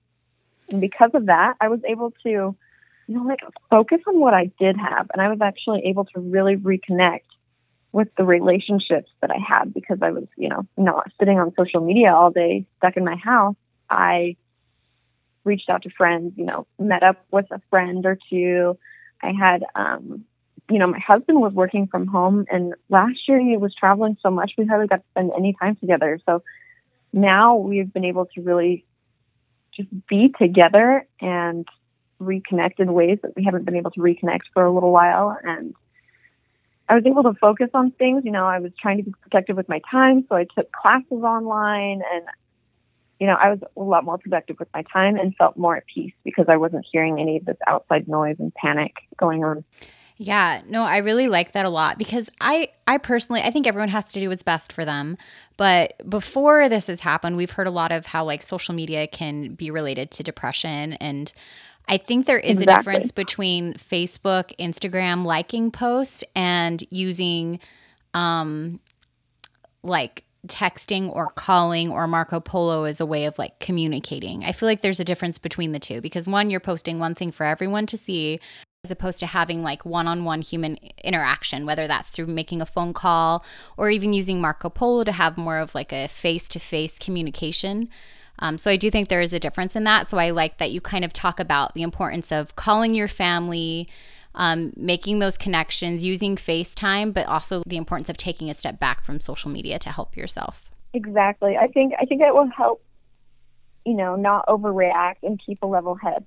And 0.70 0.80
because 0.80 1.10
of 1.12 1.26
that, 1.26 1.54
I 1.60 1.66
was 1.66 1.80
able 1.84 2.12
to, 2.22 2.28
you 2.28 2.56
know, 3.08 3.24
like 3.24 3.40
focus 3.68 3.98
on 4.06 4.20
what 4.20 4.32
I 4.32 4.52
did 4.60 4.76
have. 4.76 5.10
And 5.12 5.20
I 5.20 5.28
was 5.28 5.40
actually 5.42 5.86
able 5.86 6.04
to 6.04 6.20
really 6.20 6.54
reconnect 6.54 7.24
with 7.90 8.06
the 8.16 8.22
relationships 8.24 9.10
that 9.22 9.32
I 9.32 9.38
had 9.44 9.74
because 9.74 9.98
I 10.02 10.12
was, 10.12 10.28
you 10.36 10.48
know, 10.48 10.68
not 10.76 11.10
sitting 11.18 11.40
on 11.40 11.52
social 11.58 11.80
media 11.80 12.14
all 12.14 12.30
day, 12.30 12.64
stuck 12.76 12.96
in 12.96 13.04
my 13.04 13.16
house. 13.16 13.56
I 13.90 14.36
reached 15.42 15.68
out 15.68 15.82
to 15.82 15.90
friends, 15.90 16.34
you 16.36 16.44
know, 16.44 16.68
met 16.78 17.02
up 17.02 17.16
with 17.32 17.46
a 17.50 17.60
friend 17.70 18.06
or 18.06 18.16
two. 18.30 18.78
I 19.20 19.32
had, 19.32 19.64
um, 19.74 20.24
you 20.70 20.78
know, 20.78 20.86
my 20.86 21.00
husband 21.00 21.40
was 21.40 21.54
working 21.54 21.88
from 21.88 22.06
home 22.06 22.46
and 22.48 22.74
last 22.88 23.18
year 23.26 23.40
he 23.40 23.56
was 23.56 23.74
traveling 23.74 24.16
so 24.22 24.30
much 24.30 24.52
we 24.56 24.64
hardly 24.64 24.86
got 24.86 24.98
to 24.98 25.04
spend 25.10 25.32
any 25.36 25.56
time 25.60 25.74
together. 25.74 26.20
So 26.24 26.44
now 27.12 27.56
we've 27.56 27.92
been 27.92 28.04
able 28.04 28.26
to 28.34 28.42
really 28.42 28.84
just 29.74 29.88
be 30.06 30.32
together 30.38 31.06
and 31.20 31.66
reconnect 32.20 32.78
in 32.78 32.92
ways 32.92 33.18
that 33.22 33.34
we 33.36 33.44
haven't 33.44 33.64
been 33.64 33.76
able 33.76 33.90
to 33.92 34.00
reconnect 34.00 34.40
for 34.52 34.64
a 34.64 34.72
little 34.72 34.92
while. 34.92 35.36
And 35.42 35.74
I 36.88 36.94
was 36.94 37.04
able 37.06 37.22
to 37.22 37.34
focus 37.34 37.70
on 37.72 37.92
things. 37.92 38.24
You 38.24 38.32
know, 38.32 38.46
I 38.46 38.58
was 38.58 38.72
trying 38.80 38.98
to 38.98 39.04
be 39.04 39.12
protective 39.22 39.56
with 39.56 39.68
my 39.68 39.80
time, 39.90 40.26
so 40.28 40.36
I 40.36 40.46
took 40.54 40.70
classes 40.72 41.22
online 41.22 42.02
and 42.12 42.24
you 43.20 43.26
know, 43.26 43.34
I 43.34 43.50
was 43.50 43.58
a 43.76 43.80
lot 43.80 44.02
more 44.04 44.16
productive 44.16 44.58
with 44.58 44.68
my 44.72 44.82
time 44.90 45.16
and 45.16 45.36
felt 45.36 45.54
more 45.58 45.76
at 45.76 45.84
peace 45.86 46.14
because 46.24 46.46
I 46.48 46.56
wasn't 46.56 46.86
hearing 46.90 47.20
any 47.20 47.36
of 47.36 47.44
this 47.44 47.58
outside 47.66 48.08
noise 48.08 48.36
and 48.38 48.52
panic 48.54 48.94
going 49.18 49.44
on. 49.44 49.62
Yeah, 50.22 50.60
no, 50.68 50.82
I 50.82 50.98
really 50.98 51.28
like 51.28 51.52
that 51.52 51.64
a 51.64 51.70
lot 51.70 51.96
because 51.96 52.28
I 52.42 52.68
I 52.86 52.98
personally 52.98 53.40
I 53.40 53.50
think 53.50 53.66
everyone 53.66 53.88
has 53.88 54.12
to 54.12 54.20
do 54.20 54.28
what's 54.28 54.42
best 54.42 54.70
for 54.70 54.84
them. 54.84 55.16
But 55.56 55.94
before 56.06 56.68
this 56.68 56.88
has 56.88 57.00
happened, 57.00 57.38
we've 57.38 57.52
heard 57.52 57.66
a 57.66 57.70
lot 57.70 57.90
of 57.90 58.04
how 58.04 58.26
like 58.26 58.42
social 58.42 58.74
media 58.74 59.06
can 59.06 59.54
be 59.54 59.70
related 59.70 60.10
to 60.10 60.22
depression 60.22 60.92
and 60.94 61.32
I 61.88 61.96
think 61.96 62.26
there 62.26 62.38
is 62.38 62.60
exactly. 62.60 62.74
a 62.74 62.76
difference 62.76 63.12
between 63.12 63.72
Facebook, 63.74 64.54
Instagram 64.58 65.24
liking 65.24 65.70
posts 65.70 66.22
and 66.36 66.84
using 66.90 67.58
um 68.12 68.78
like 69.82 70.24
texting 70.46 71.10
or 71.16 71.28
calling 71.28 71.90
or 71.90 72.06
Marco 72.06 72.40
Polo 72.40 72.84
as 72.84 73.00
a 73.00 73.06
way 73.06 73.24
of 73.24 73.38
like 73.38 73.58
communicating. 73.58 74.44
I 74.44 74.52
feel 74.52 74.68
like 74.68 74.82
there's 74.82 75.00
a 75.00 75.04
difference 75.04 75.38
between 75.38 75.72
the 75.72 75.78
two 75.78 76.02
because 76.02 76.28
one, 76.28 76.50
you're 76.50 76.60
posting 76.60 76.98
one 76.98 77.14
thing 77.14 77.32
for 77.32 77.46
everyone 77.46 77.86
to 77.86 77.96
see 77.96 78.38
as 78.84 78.90
opposed 78.90 79.20
to 79.20 79.26
having 79.26 79.62
like 79.62 79.84
one 79.84 80.08
on 80.08 80.24
one 80.24 80.40
human 80.40 80.78
interaction, 81.04 81.66
whether 81.66 81.86
that's 81.86 82.10
through 82.10 82.26
making 82.26 82.62
a 82.62 82.66
phone 82.66 82.94
call 82.94 83.44
or 83.76 83.90
even 83.90 84.14
using 84.14 84.40
Marco 84.40 84.70
Polo 84.70 85.04
to 85.04 85.12
have 85.12 85.36
more 85.36 85.58
of 85.58 85.74
like 85.74 85.92
a 85.92 86.08
face 86.08 86.48
to 86.48 86.58
face 86.58 86.98
communication. 86.98 87.90
Um, 88.38 88.56
so 88.56 88.70
I 88.70 88.76
do 88.76 88.90
think 88.90 89.08
there 89.08 89.20
is 89.20 89.34
a 89.34 89.38
difference 89.38 89.76
in 89.76 89.84
that. 89.84 90.08
So 90.08 90.16
I 90.16 90.30
like 90.30 90.56
that 90.56 90.70
you 90.70 90.80
kind 90.80 91.04
of 91.04 91.12
talk 91.12 91.38
about 91.38 91.74
the 91.74 91.82
importance 91.82 92.32
of 92.32 92.56
calling 92.56 92.94
your 92.94 93.08
family, 93.08 93.86
um, 94.34 94.72
making 94.76 95.18
those 95.18 95.36
connections, 95.36 96.02
using 96.02 96.36
FaceTime, 96.36 97.12
but 97.12 97.26
also 97.26 97.62
the 97.66 97.76
importance 97.76 98.08
of 98.08 98.16
taking 98.16 98.48
a 98.48 98.54
step 98.54 98.80
back 98.80 99.04
from 99.04 99.20
social 99.20 99.50
media 99.50 99.78
to 99.80 99.90
help 99.90 100.16
yourself. 100.16 100.70
Exactly. 100.94 101.58
I 101.58 101.66
think 101.66 101.92
I 102.00 102.06
think 102.06 102.22
it 102.22 102.34
will 102.34 102.48
help, 102.48 102.82
you 103.84 103.94
know, 103.94 104.16
not 104.16 104.46
overreact 104.46 105.16
and 105.22 105.38
keep 105.38 105.62
a 105.62 105.66
level 105.66 105.94
head 105.96 106.24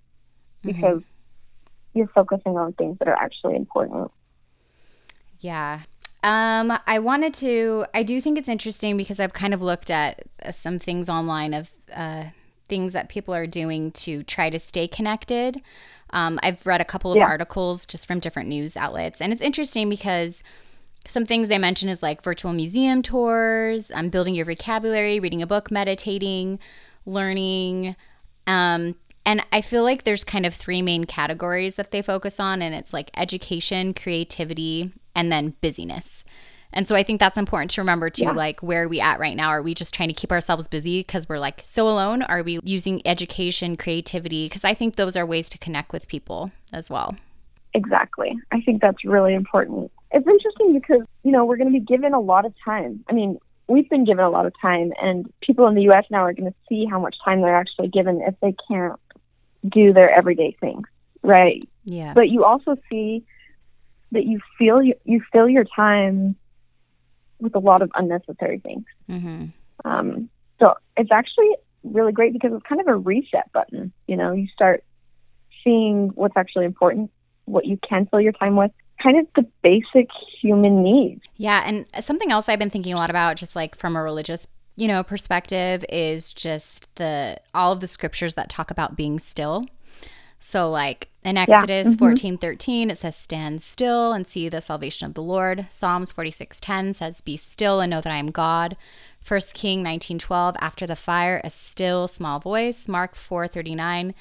because 0.61 0.99
mm-hmm. 0.99 1.12
You're 1.93 2.07
focusing 2.07 2.57
on 2.57 2.73
things 2.73 2.97
that 2.99 3.07
are 3.07 3.15
actually 3.15 3.55
important. 3.55 4.11
Yeah. 5.39 5.81
Um, 6.23 6.77
I 6.87 6.99
wanted 6.99 7.33
to. 7.35 7.85
I 7.93 8.03
do 8.03 8.21
think 8.21 8.37
it's 8.37 8.47
interesting 8.47 8.95
because 8.95 9.19
I've 9.19 9.33
kind 9.33 9.53
of 9.53 9.61
looked 9.61 9.91
at 9.91 10.23
uh, 10.41 10.51
some 10.51 10.79
things 10.79 11.09
online 11.09 11.53
of 11.53 11.69
uh, 11.93 12.25
things 12.67 12.93
that 12.93 13.09
people 13.09 13.33
are 13.33 13.45
doing 13.45 13.91
to 13.91 14.23
try 14.23 14.49
to 14.49 14.57
stay 14.57 14.87
connected. 14.87 15.61
Um, 16.11 16.39
I've 16.41 16.65
read 16.65 16.79
a 16.79 16.85
couple 16.85 17.11
of 17.11 17.17
yeah. 17.17 17.25
articles 17.25 17.85
just 17.85 18.07
from 18.07 18.19
different 18.19 18.47
news 18.47 18.77
outlets, 18.77 19.19
and 19.19 19.33
it's 19.33 19.41
interesting 19.41 19.89
because 19.89 20.43
some 21.05 21.25
things 21.25 21.49
they 21.49 21.57
mention 21.57 21.89
is 21.89 22.01
like 22.01 22.23
virtual 22.23 22.53
museum 22.53 23.01
tours, 23.01 23.91
um, 23.91 24.07
building 24.07 24.33
your 24.33 24.45
vocabulary, 24.45 25.19
reading 25.19 25.41
a 25.41 25.47
book, 25.47 25.71
meditating, 25.71 26.57
learning. 27.05 27.97
Um, 28.47 28.95
and 29.25 29.41
I 29.51 29.61
feel 29.61 29.83
like 29.83 30.03
there's 30.03 30.23
kind 30.23 30.45
of 30.45 30.53
three 30.53 30.81
main 30.81 31.05
categories 31.05 31.75
that 31.75 31.91
they 31.91 32.01
focus 32.01 32.39
on, 32.39 32.61
and 32.61 32.75
it's 32.75 32.93
like 32.93 33.11
education, 33.15 33.93
creativity, 33.93 34.91
and 35.15 35.31
then 35.31 35.55
busyness. 35.61 36.23
And 36.73 36.87
so 36.87 36.95
I 36.95 37.03
think 37.03 37.19
that's 37.19 37.37
important 37.37 37.71
to 37.71 37.81
remember 37.81 38.09
too. 38.09 38.23
Yeah. 38.23 38.31
Like, 38.31 38.61
where 38.61 38.83
are 38.83 38.87
we 38.87 38.99
at 38.99 39.19
right 39.19 39.35
now? 39.35 39.49
Are 39.49 39.61
we 39.61 39.75
just 39.75 39.93
trying 39.93 40.09
to 40.09 40.13
keep 40.13 40.31
ourselves 40.31 40.67
busy 40.67 40.99
because 41.01 41.29
we're 41.29 41.39
like 41.39 41.61
so 41.63 41.87
alone? 41.87 42.23
Are 42.23 42.41
we 42.41 42.59
using 42.63 43.01
education, 43.05 43.77
creativity? 43.77 44.45
Because 44.45 44.65
I 44.65 44.73
think 44.73 44.95
those 44.95 45.15
are 45.15 45.25
ways 45.25 45.49
to 45.49 45.57
connect 45.59 45.93
with 45.93 46.07
people 46.07 46.51
as 46.73 46.89
well. 46.89 47.15
Exactly. 47.75 48.33
I 48.51 48.61
think 48.61 48.81
that's 48.81 49.05
really 49.05 49.35
important. 49.35 49.91
It's 50.11 50.27
interesting 50.27 50.73
because, 50.73 51.01
you 51.23 51.31
know, 51.31 51.45
we're 51.45 51.57
going 51.57 51.71
to 51.71 51.79
be 51.79 51.85
given 51.85 52.13
a 52.13 52.19
lot 52.19 52.45
of 52.45 52.53
time. 52.65 53.03
I 53.09 53.13
mean, 53.13 53.37
we've 53.67 53.89
been 53.89 54.05
given 54.05 54.23
a 54.23 54.29
lot 54.29 54.45
of 54.45 54.53
time, 54.61 54.93
and 55.01 55.31
people 55.41 55.67
in 55.67 55.75
the 55.75 55.83
U.S. 55.83 56.05
now 56.11 56.19
are 56.19 56.33
going 56.33 56.51
to 56.51 56.57
see 56.69 56.85
how 56.89 56.99
much 56.99 57.15
time 57.23 57.41
they're 57.41 57.55
actually 57.55 57.87
given 57.87 58.21
if 58.21 58.35
they 58.41 58.55
can't 58.67 58.99
do 59.67 59.93
their 59.93 60.09
everyday 60.09 60.55
things, 60.59 60.87
right? 61.21 61.67
Yeah. 61.85 62.13
But 62.13 62.29
you 62.29 62.43
also 62.43 62.75
see 62.89 63.25
that 64.11 64.25
you 64.25 64.39
feel 64.57 64.81
you, 64.81 64.95
fill 65.31 65.49
your 65.49 65.65
time 65.75 66.35
with 67.39 67.55
a 67.55 67.59
lot 67.59 67.81
of 67.81 67.91
unnecessary 67.95 68.59
things. 68.59 68.85
Mm-hmm. 69.09 69.45
Um, 69.85 70.29
so 70.59 70.75
it's 70.95 71.11
actually 71.11 71.49
really 71.83 72.11
great 72.11 72.33
because 72.33 72.51
it's 72.53 72.65
kind 72.67 72.79
of 72.79 72.87
a 72.87 72.95
reset 72.95 73.51
button. 73.51 73.91
You 74.07 74.15
know, 74.15 74.31
you 74.33 74.47
start 74.53 74.83
seeing 75.63 76.09
what's 76.15 76.37
actually 76.37 76.65
important, 76.65 77.11
what 77.45 77.65
you 77.65 77.77
can 77.87 78.05
fill 78.05 78.21
your 78.21 78.31
time 78.33 78.55
with, 78.55 78.71
kind 79.01 79.19
of 79.19 79.27
the 79.35 79.45
basic 79.61 80.09
human 80.41 80.83
needs. 80.83 81.21
Yeah, 81.35 81.63
and 81.65 81.85
something 81.99 82.31
else 82.31 82.47
I've 82.47 82.59
been 82.59 82.69
thinking 82.69 82.93
a 82.93 82.97
lot 82.97 83.09
about, 83.09 83.35
just 83.35 83.55
like 83.55 83.75
from 83.75 83.95
a 83.95 84.03
religious 84.03 84.47
you 84.75 84.87
know 84.87 85.03
perspective 85.03 85.85
is 85.89 86.33
just 86.33 86.93
the 86.95 87.37
all 87.53 87.71
of 87.71 87.79
the 87.79 87.87
scriptures 87.87 88.35
that 88.35 88.49
talk 88.49 88.71
about 88.71 88.95
being 88.95 89.19
still 89.19 89.65
so, 90.45 90.69
like 90.69 91.07
in 91.23 91.37
Exodus 91.37 91.69
yeah. 91.69 91.91
mm-hmm. 91.91 91.99
14 91.99 92.37
13, 92.37 92.89
it 92.91 92.97
says, 92.97 93.15
Stand 93.15 93.61
still 93.61 94.11
and 94.11 94.27
see 94.27 94.49
the 94.49 94.59
salvation 94.59 95.07
of 95.07 95.13
the 95.13 95.23
Lord. 95.23 95.67
Psalms 95.69 96.11
46 96.11 96.59
10 96.59 96.93
says, 96.95 97.21
Be 97.21 97.37
still 97.37 97.79
and 97.79 97.89
know 97.89 98.01
that 98.01 98.11
I 98.11 98.17
am 98.17 98.29
God. 98.29 98.75
First 99.21 99.53
King 99.53 99.81
19 99.83 100.19
12, 100.19 100.57
after 100.59 100.85
the 100.85 100.97
fire, 100.97 101.39
a 101.45 101.49
still 101.49 102.09
small 102.09 102.41
voice. 102.41 102.89
Mark 102.89 103.15
4 103.15 103.47
39, 103.47 104.13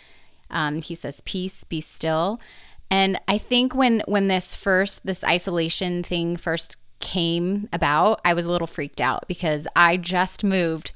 um, 0.49 0.81
he 0.81 0.95
says, 0.95 1.21
Peace, 1.23 1.65
be 1.65 1.81
still. 1.81 2.41
And 2.89 3.19
I 3.27 3.37
think 3.37 3.75
when 3.75 4.05
when 4.07 4.29
this 4.29 4.55
first 4.55 5.05
this 5.05 5.25
isolation 5.25 6.05
thing 6.05 6.37
first 6.37 6.77
came 7.03 7.69
about, 7.73 8.23
I 8.25 8.33
was 8.33 8.47
a 8.47 8.51
little 8.51 8.67
freaked 8.67 9.03
out 9.03 9.29
because 9.29 9.69
I 9.77 9.99
just 9.99 10.43
moved 10.43 10.93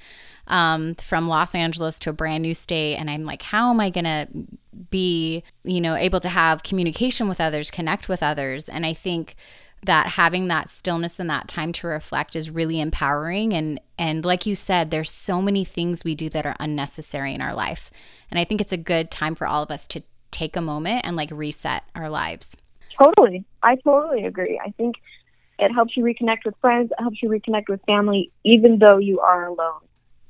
um, 0.46 0.94
from 0.94 1.28
Los 1.28 1.54
Angeles 1.54 1.98
to 2.00 2.10
a 2.10 2.14
brand 2.14 2.42
new 2.42 2.54
state. 2.54 2.96
And 2.96 3.10
I'm 3.10 3.24
like, 3.24 3.42
how 3.42 3.68
am 3.68 3.80
I 3.80 3.90
going 3.90 4.04
to 4.04 4.28
be, 4.90 5.42
you 5.64 5.80
know, 5.80 5.96
able 5.96 6.20
to 6.20 6.28
have 6.30 6.62
communication 6.62 7.28
with 7.28 7.40
others, 7.40 7.70
connect 7.70 8.08
with 8.08 8.22
others? 8.22 8.68
And 8.68 8.86
I 8.86 8.94
think 8.94 9.34
that 9.84 10.06
having 10.06 10.48
that 10.48 10.70
stillness 10.70 11.20
and 11.20 11.28
that 11.28 11.48
time 11.48 11.72
to 11.72 11.86
reflect 11.86 12.34
is 12.34 12.50
really 12.50 12.80
empowering. 12.80 13.52
And 13.52 13.80
and 13.98 14.24
like 14.24 14.46
you 14.46 14.54
said 14.54 14.90
there's 14.90 15.10
so 15.10 15.42
many 15.42 15.64
things 15.64 16.02
we 16.02 16.14
do 16.14 16.28
that 16.30 16.46
are 16.46 16.56
unnecessary 16.58 17.34
in 17.34 17.42
our 17.42 17.54
life. 17.54 17.90
And 18.30 18.40
i 18.40 18.44
think 18.44 18.60
it's 18.60 18.72
a 18.72 18.78
good 18.78 19.10
time 19.10 19.34
for 19.34 19.46
all 19.46 19.62
of 19.62 19.70
us 19.70 19.86
to 19.88 20.02
take 20.30 20.56
a 20.56 20.60
moment 20.60 21.02
and 21.04 21.14
like 21.14 21.30
reset 21.30 21.84
our 21.94 22.10
lives. 22.10 22.56
Totally. 23.00 23.44
I 23.62 23.76
totally 23.76 24.24
agree. 24.24 24.60
I 24.64 24.70
think 24.72 24.96
it 25.58 25.72
helps 25.72 25.96
you 25.96 26.04
reconnect 26.04 26.44
with 26.44 26.54
friends 26.60 26.90
it 26.90 27.02
helps 27.02 27.22
you 27.22 27.28
reconnect 27.28 27.68
with 27.68 27.80
family 27.86 28.30
even 28.44 28.78
though 28.78 28.98
you 28.98 29.20
are 29.20 29.46
alone 29.46 29.80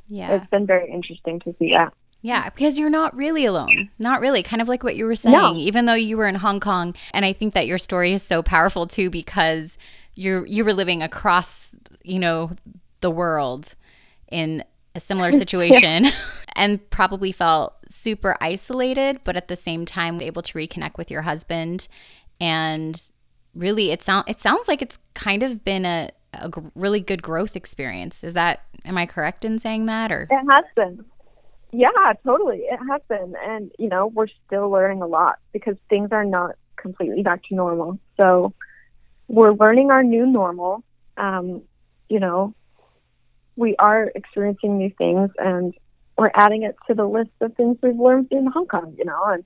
yeah. 0.09 0.37
It's 0.37 0.51
been 0.51 0.67
very 0.67 0.91
interesting 0.91 1.41
to 1.41 1.55
see 1.59 1.71
that. 1.71 1.93
Yeah, 2.23 2.49
because 2.51 2.79
you're 2.79 2.91
not 2.91 3.15
really 3.15 3.45
alone. 3.45 3.91
Not 3.99 4.21
really. 4.21 4.43
Kind 4.43 4.63
of 4.63 4.69
like 4.69 4.83
what 4.83 4.97
you 4.97 5.05
were 5.05 5.15
saying. 5.15 5.37
No. 5.37 5.55
Even 5.55 5.85
though 5.85 5.95
you 5.95 6.17
were 6.17 6.27
in 6.27 6.35
Hong 6.37 6.61
Kong, 6.61 6.95
and 7.13 7.25
I 7.25 7.33
think 7.33 7.55
that 7.55 7.67
your 7.67 7.79
story 7.79 8.13
is 8.13 8.23
so 8.23 8.43
powerful 8.43 8.87
too 8.87 9.11
because 9.11 9.79
you're 10.15 10.47
you 10.47 10.65
were 10.65 10.73
living 10.73 11.03
across, 11.03 11.71
you 12.03 12.19
know, 12.19 12.53
the 13.01 13.11
world 13.11 13.75
in 14.31 14.65
a 14.95 15.01
similar 15.01 15.31
situation 15.33 16.07
and 16.57 16.89
probably 16.91 17.33
felt 17.33 17.75
super 17.87 18.37
isolated, 18.41 19.21
but 19.23 19.37
at 19.37 19.49
the 19.49 19.57
same 19.57 19.85
time 19.85 20.21
able 20.21 20.43
to 20.43 20.55
reconnect 20.55 20.97
with 20.97 21.11
your 21.11 21.23
husband 21.23 21.87
and 22.41 23.11
really 23.57 23.91
it 23.91 24.03
sound 24.03 24.25
it 24.29 24.41
sounds 24.41 24.69
like 24.69 24.83
it's 24.83 24.99
kind 25.15 25.43
of 25.43 25.65
been 25.65 25.85
a 25.85 26.11
a 26.35 26.51
really 26.75 27.01
good 27.01 27.23
growth 27.23 27.57
experience. 27.57 28.23
Is 28.23 28.35
that 28.35 28.65
am 28.85 28.99
I 28.99 29.07
correct 29.07 29.45
in 29.45 29.59
saying 29.59 29.87
that 29.87 30.13
or 30.13 30.29
It 30.31 30.45
has 30.51 30.65
been. 30.75 31.05
Yeah, 31.73 32.13
totally. 32.25 32.59
It 32.59 32.79
has 32.91 33.01
been. 33.09 33.35
And 33.43 33.73
you 33.79 33.89
know, 33.89 34.07
we're 34.07 34.29
still 34.47 34.71
learning 34.71 35.03
a 35.03 35.07
lot 35.07 35.39
because 35.53 35.77
things 35.89 36.11
are 36.13 36.25
not 36.25 36.57
completely 36.77 37.23
back 37.23 37.43
to 37.45 37.55
normal. 37.55 37.99
So 38.17 38.53
we're 39.29 39.53
learning 39.53 39.91
our 39.91 40.03
new 40.03 40.27
normal. 40.27 40.85
Um, 41.17 41.63
you 42.09 42.21
know, 42.21 42.55
we 43.57 43.75
are 43.77 44.13
experiencing 44.15 44.79
new 44.79 44.91
things 44.97 45.31
and 45.39 45.75
we're 46.17 46.31
adding 46.35 46.63
it 46.63 46.77
to 46.87 46.95
the 46.95 47.07
list 47.07 47.31
of 47.41 47.55
things 47.57 47.79
we've 47.83 47.99
learned 47.99 48.29
in 48.31 48.47
Hong 48.47 48.67
Kong, 48.67 48.95
you 48.99 49.05
know, 49.05 49.23
and 49.25 49.45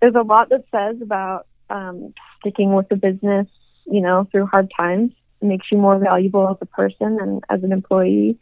there's 0.00 0.14
a 0.14 0.22
lot 0.22 0.50
that 0.50 0.64
says 0.70 1.02
about 1.02 1.47
um, 1.70 2.14
sticking 2.40 2.74
with 2.74 2.88
the 2.88 2.96
business, 2.96 3.46
you 3.86 4.00
know, 4.00 4.28
through 4.30 4.46
hard 4.46 4.70
times 4.76 5.12
makes 5.40 5.66
you 5.70 5.78
more 5.78 5.98
valuable 5.98 6.48
as 6.48 6.56
a 6.60 6.66
person 6.66 7.18
and 7.20 7.44
as 7.48 7.62
an 7.62 7.72
employee. 7.72 8.38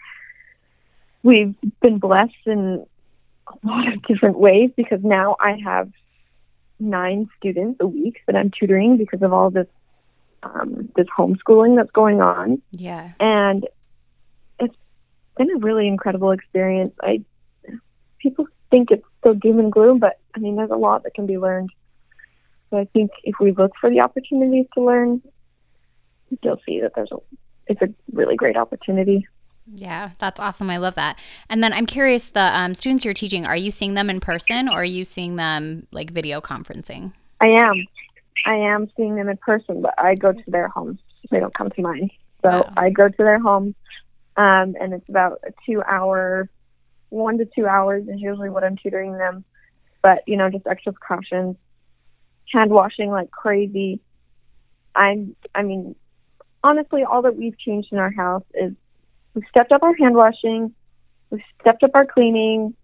We've 1.23 1.55
been 1.81 1.99
blessed 1.99 2.33
in 2.47 2.87
a 3.49 3.67
lot 3.67 3.93
of 3.93 4.03
different 4.03 4.39
ways 4.39 4.71
because 4.77 5.01
now 5.03 5.37
I 5.41 5.59
have 5.65 5.91
nine 6.79 7.29
students 7.39 7.79
a 7.81 7.87
week 7.87 8.19
that 8.27 8.37
I'm 8.37 8.51
tutoring 8.51 8.97
because 8.97 9.23
of 9.23 9.33
all 9.33 9.51
this 9.51 9.67
um, 10.43 10.91
this 10.95 11.07
homeschooling 11.19 11.77
that's 11.77 11.91
going 11.91 12.21
on. 12.21 12.63
Yeah, 12.73 13.13
and 13.19 13.67
it's 14.61 14.77
been 15.37 15.51
a 15.51 15.59
really 15.59 15.89
incredible 15.89 16.31
experience. 16.31 16.95
I 17.03 17.25
people 18.19 18.47
think 18.71 18.91
it's 18.91 19.07
so 19.25 19.35
doom 19.35 19.59
and 19.59 19.73
gloom, 19.73 19.99
but 19.99 20.19
I 20.35 20.39
mean, 20.39 20.57
there's 20.57 20.71
a 20.71 20.77
lot 20.77 21.03
that 21.05 21.15
can 21.15 21.27
be 21.27 21.39
learned. 21.39 21.71
So 22.71 22.79
I 22.79 22.85
think 22.93 23.11
if 23.25 23.37
we 23.41 23.53
look 23.53 23.73
for 23.81 23.91
the 23.91 24.01
opportunities 24.01 24.67
to 24.75 24.83
learn, 24.83 25.23
you'll 26.43 26.61
see 26.67 26.81
that 26.81 26.93
there's 26.95 27.13
a 27.13 27.19
it's 27.67 27.83
a 27.83 27.89
really 28.13 28.37
great 28.37 28.57
opportunity. 28.57 29.27
Yeah, 29.75 30.11
that's 30.19 30.39
awesome. 30.39 30.71
I 30.71 30.77
love 30.77 30.95
that. 30.95 31.19
And 31.51 31.63
then 31.63 31.73
I'm 31.73 31.87
curious, 31.87 32.31
the 32.31 32.41
um, 32.41 32.75
students 32.75 33.05
you're 33.05 33.15
teaching, 33.15 33.45
are 33.45 33.57
you 33.57 33.73
seeing 33.73 33.95
them 33.95 34.09
in 34.09 34.21
person 34.21 34.69
or 34.69 34.81
are 34.83 34.85
you 34.85 35.05
seeing 35.05 35.37
them 35.37 35.87
like 35.91 36.13
video 36.13 36.41
conferencing? 36.41 37.13
I 37.41 37.49
am. 37.49 37.85
I 38.45 38.55
am 38.55 38.89
seeing 38.97 39.17
them 39.17 39.29
in 39.29 39.37
person, 39.39 39.83
but 39.83 39.95
I 39.99 40.15
go 40.15 40.33
to 40.33 40.43
their 40.47 40.69
homes. 40.69 41.01
They 41.31 41.41
don't 41.41 41.55
come 41.55 41.71
to 41.71 41.83
mine. 41.83 42.11
So 42.43 42.51
wow. 42.51 42.73
I 42.77 42.91
go 42.91 43.09
to 43.09 43.17
their 43.19 43.41
homes, 43.41 43.75
um, 44.37 44.77
and 44.81 44.93
it's 44.93 45.09
about 45.09 45.41
a 45.45 45.53
two 45.65 45.83
hour, 45.83 46.49
one 47.09 47.39
to 47.39 47.45
two 47.45 47.67
hours 47.67 48.07
is 48.07 48.21
usually 48.21 48.51
what 48.51 48.63
I'm 48.63 48.77
tutoring 48.77 49.19
them. 49.19 49.45
But, 50.03 50.23
you 50.29 50.37
know, 50.37 50.49
just 50.49 50.69
extra 50.69 50.93
precautions, 50.93 51.57
hand 52.53 52.71
washing 52.71 53.11
like 53.11 53.31
crazy. 53.31 54.01
I'm, 54.95 55.37
I 55.55 55.63
mean, 55.63 55.95
honestly, 56.63 57.03
all 57.05 57.23
that 57.23 57.37
we've 57.37 57.59
changed 57.59 57.93
in 57.93 57.99
our 57.99 58.11
house 58.11 58.45
is 58.55 58.73
we've 59.35 59.45
stepped 59.51 59.73
up 59.73 59.83
our 59.83 59.95
hand 59.95 60.15
washing, 60.15 60.75
we've 61.31 61.43
stepped 61.61 61.83
up 61.83 61.91
our 61.95 62.07
cleaning, 62.07 62.75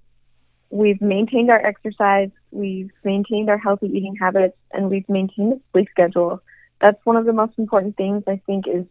we've 0.70 1.00
maintained 1.00 1.50
our 1.50 1.64
exercise, 1.64 2.30
we've 2.50 2.90
maintained 3.04 3.48
our 3.50 3.58
healthy 3.58 3.86
eating 3.86 4.16
habits, 4.16 4.56
and 4.72 4.90
we've 4.90 5.08
maintained 5.08 5.54
a 5.54 5.60
sleep 5.72 5.88
schedule. 5.90 6.42
That's 6.80 6.98
one 7.04 7.16
of 7.16 7.24
the 7.24 7.32
most 7.32 7.52
important 7.58 7.96
things 7.96 8.24
I 8.26 8.40
think 8.46 8.66
is 8.66 8.84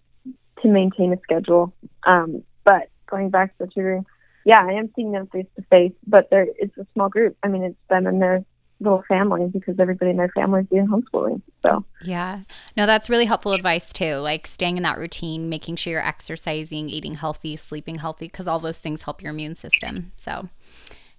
to 0.61 0.67
maintain 0.67 1.13
a 1.13 1.19
schedule. 1.21 1.73
Um, 2.05 2.43
but 2.63 2.89
going 3.07 3.29
back 3.29 3.57
to 3.57 3.65
the 3.65 3.71
tutoring, 3.71 4.05
yeah, 4.45 4.65
I 4.65 4.73
am 4.73 4.89
seeing 4.95 5.11
them 5.11 5.27
face 5.27 5.45
to 5.55 5.63
face, 5.69 5.93
but 6.07 6.29
there 6.29 6.47
it's 6.57 6.75
a 6.77 6.87
small 6.93 7.09
group. 7.09 7.37
I 7.43 7.47
mean, 7.47 7.63
it's 7.63 7.77
them 7.89 8.07
and 8.07 8.21
their 8.21 8.43
little 8.81 9.03
family 9.07 9.47
because 9.47 9.79
everybody 9.79 10.11
in 10.11 10.17
their 10.17 10.29
family 10.29 10.61
is 10.61 10.67
doing 10.67 10.87
homeschooling. 10.87 11.41
So 11.63 11.85
yeah, 12.03 12.41
no, 12.75 12.85
that's 12.85 13.09
really 13.09 13.25
helpful 13.25 13.53
advice 13.53 13.93
too. 13.93 14.15
Like 14.15 14.47
staying 14.47 14.77
in 14.77 14.83
that 14.83 14.97
routine, 14.97 15.49
making 15.49 15.77
sure 15.77 15.93
you're 15.93 16.05
exercising, 16.05 16.89
eating 16.89 17.15
healthy, 17.15 17.55
sleeping 17.55 17.95
healthy, 17.95 18.27
because 18.27 18.47
all 18.47 18.59
those 18.59 18.79
things 18.79 19.03
help 19.03 19.21
your 19.21 19.31
immune 19.31 19.55
system. 19.55 20.11
So 20.15 20.49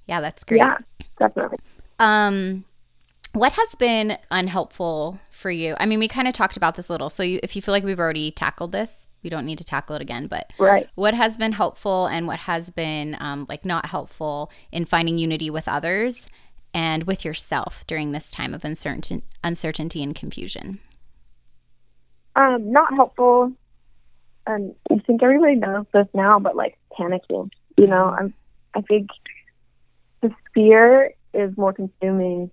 yeah, 0.06 0.20
that's 0.20 0.44
great. 0.44 0.58
Yeah, 0.58 0.78
definitely. 1.18 1.58
Um, 1.98 2.64
what 3.32 3.52
has 3.52 3.74
been 3.76 4.18
unhelpful 4.30 5.18
for 5.30 5.50
you? 5.50 5.74
I 5.80 5.86
mean, 5.86 5.98
we 5.98 6.08
kind 6.08 6.28
of 6.28 6.34
talked 6.34 6.58
about 6.58 6.74
this 6.74 6.90
a 6.90 6.92
little. 6.92 7.08
So 7.08 7.22
you, 7.22 7.40
if 7.42 7.56
you 7.56 7.62
feel 7.62 7.72
like 7.72 7.84
we've 7.84 8.00
already 8.00 8.30
tackled 8.30 8.72
this, 8.72 9.06
we 9.22 9.30
don't 9.30 9.46
need 9.46 9.58
to 9.58 9.64
tackle 9.64 9.96
it 9.96 10.02
again. 10.02 10.26
But 10.26 10.52
right. 10.58 10.86
what 10.96 11.14
has 11.14 11.38
been 11.38 11.52
helpful 11.52 12.06
and 12.06 12.26
what 12.26 12.40
has 12.40 12.68
been 12.70 13.16
um, 13.20 13.46
like 13.48 13.64
not 13.64 13.86
helpful 13.86 14.50
in 14.70 14.84
finding 14.84 15.16
unity 15.16 15.48
with 15.48 15.66
others 15.66 16.26
and 16.74 17.04
with 17.04 17.24
yourself 17.24 17.86
during 17.86 18.12
this 18.12 18.30
time 18.30 18.54
of 18.54 18.64
uncertain, 18.64 19.22
uncertainty 19.44 20.02
and 20.02 20.14
confusion? 20.14 20.80
Um, 22.34 22.72
not 22.72 22.94
helpful. 22.94 23.52
And 24.46 24.74
I 24.90 24.98
think 25.06 25.22
everybody 25.22 25.56
knows 25.56 25.86
this 25.92 26.08
now, 26.14 26.38
but 26.38 26.56
like 26.56 26.78
panicking. 26.98 27.50
You 27.76 27.86
know, 27.86 28.14
I'm. 28.18 28.34
I 28.74 28.80
think 28.80 29.10
the 30.22 30.34
fear 30.54 31.12
is 31.34 31.56
more 31.56 31.72
consuming 31.72 32.50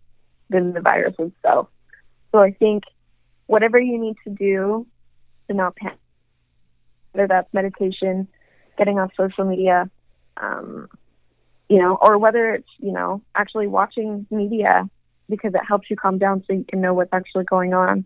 than 0.49 0.73
the 0.73 0.81
virus 0.81 1.15
itself. 1.17 1.69
So 2.31 2.39
I 2.39 2.51
think 2.51 2.83
whatever 3.47 3.79
you 3.79 3.97
need 3.97 4.15
to 4.25 4.29
do 4.29 4.85
to 5.47 5.55
not 5.55 5.75
panic, 5.75 5.97
whether 7.13 7.27
that's 7.27 7.51
meditation, 7.53 8.27
getting 8.77 8.99
off 8.99 9.11
social 9.17 9.45
media, 9.45 9.89
um, 10.37 10.89
you 11.69 11.77
know, 11.77 11.97
or 12.01 12.17
whether 12.17 12.55
it's, 12.55 12.69
you 12.79 12.91
know, 12.91 13.21
actually 13.35 13.67
watching 13.67 14.25
media 14.31 14.89
because 15.29 15.53
it 15.53 15.61
helps 15.65 15.89
you 15.89 15.95
calm 15.95 16.17
down 16.17 16.43
so 16.47 16.53
you 16.53 16.65
can 16.67 16.81
know 16.81 16.93
what's 16.93 17.13
actually 17.13 17.45
going 17.45 17.73
on. 17.73 18.05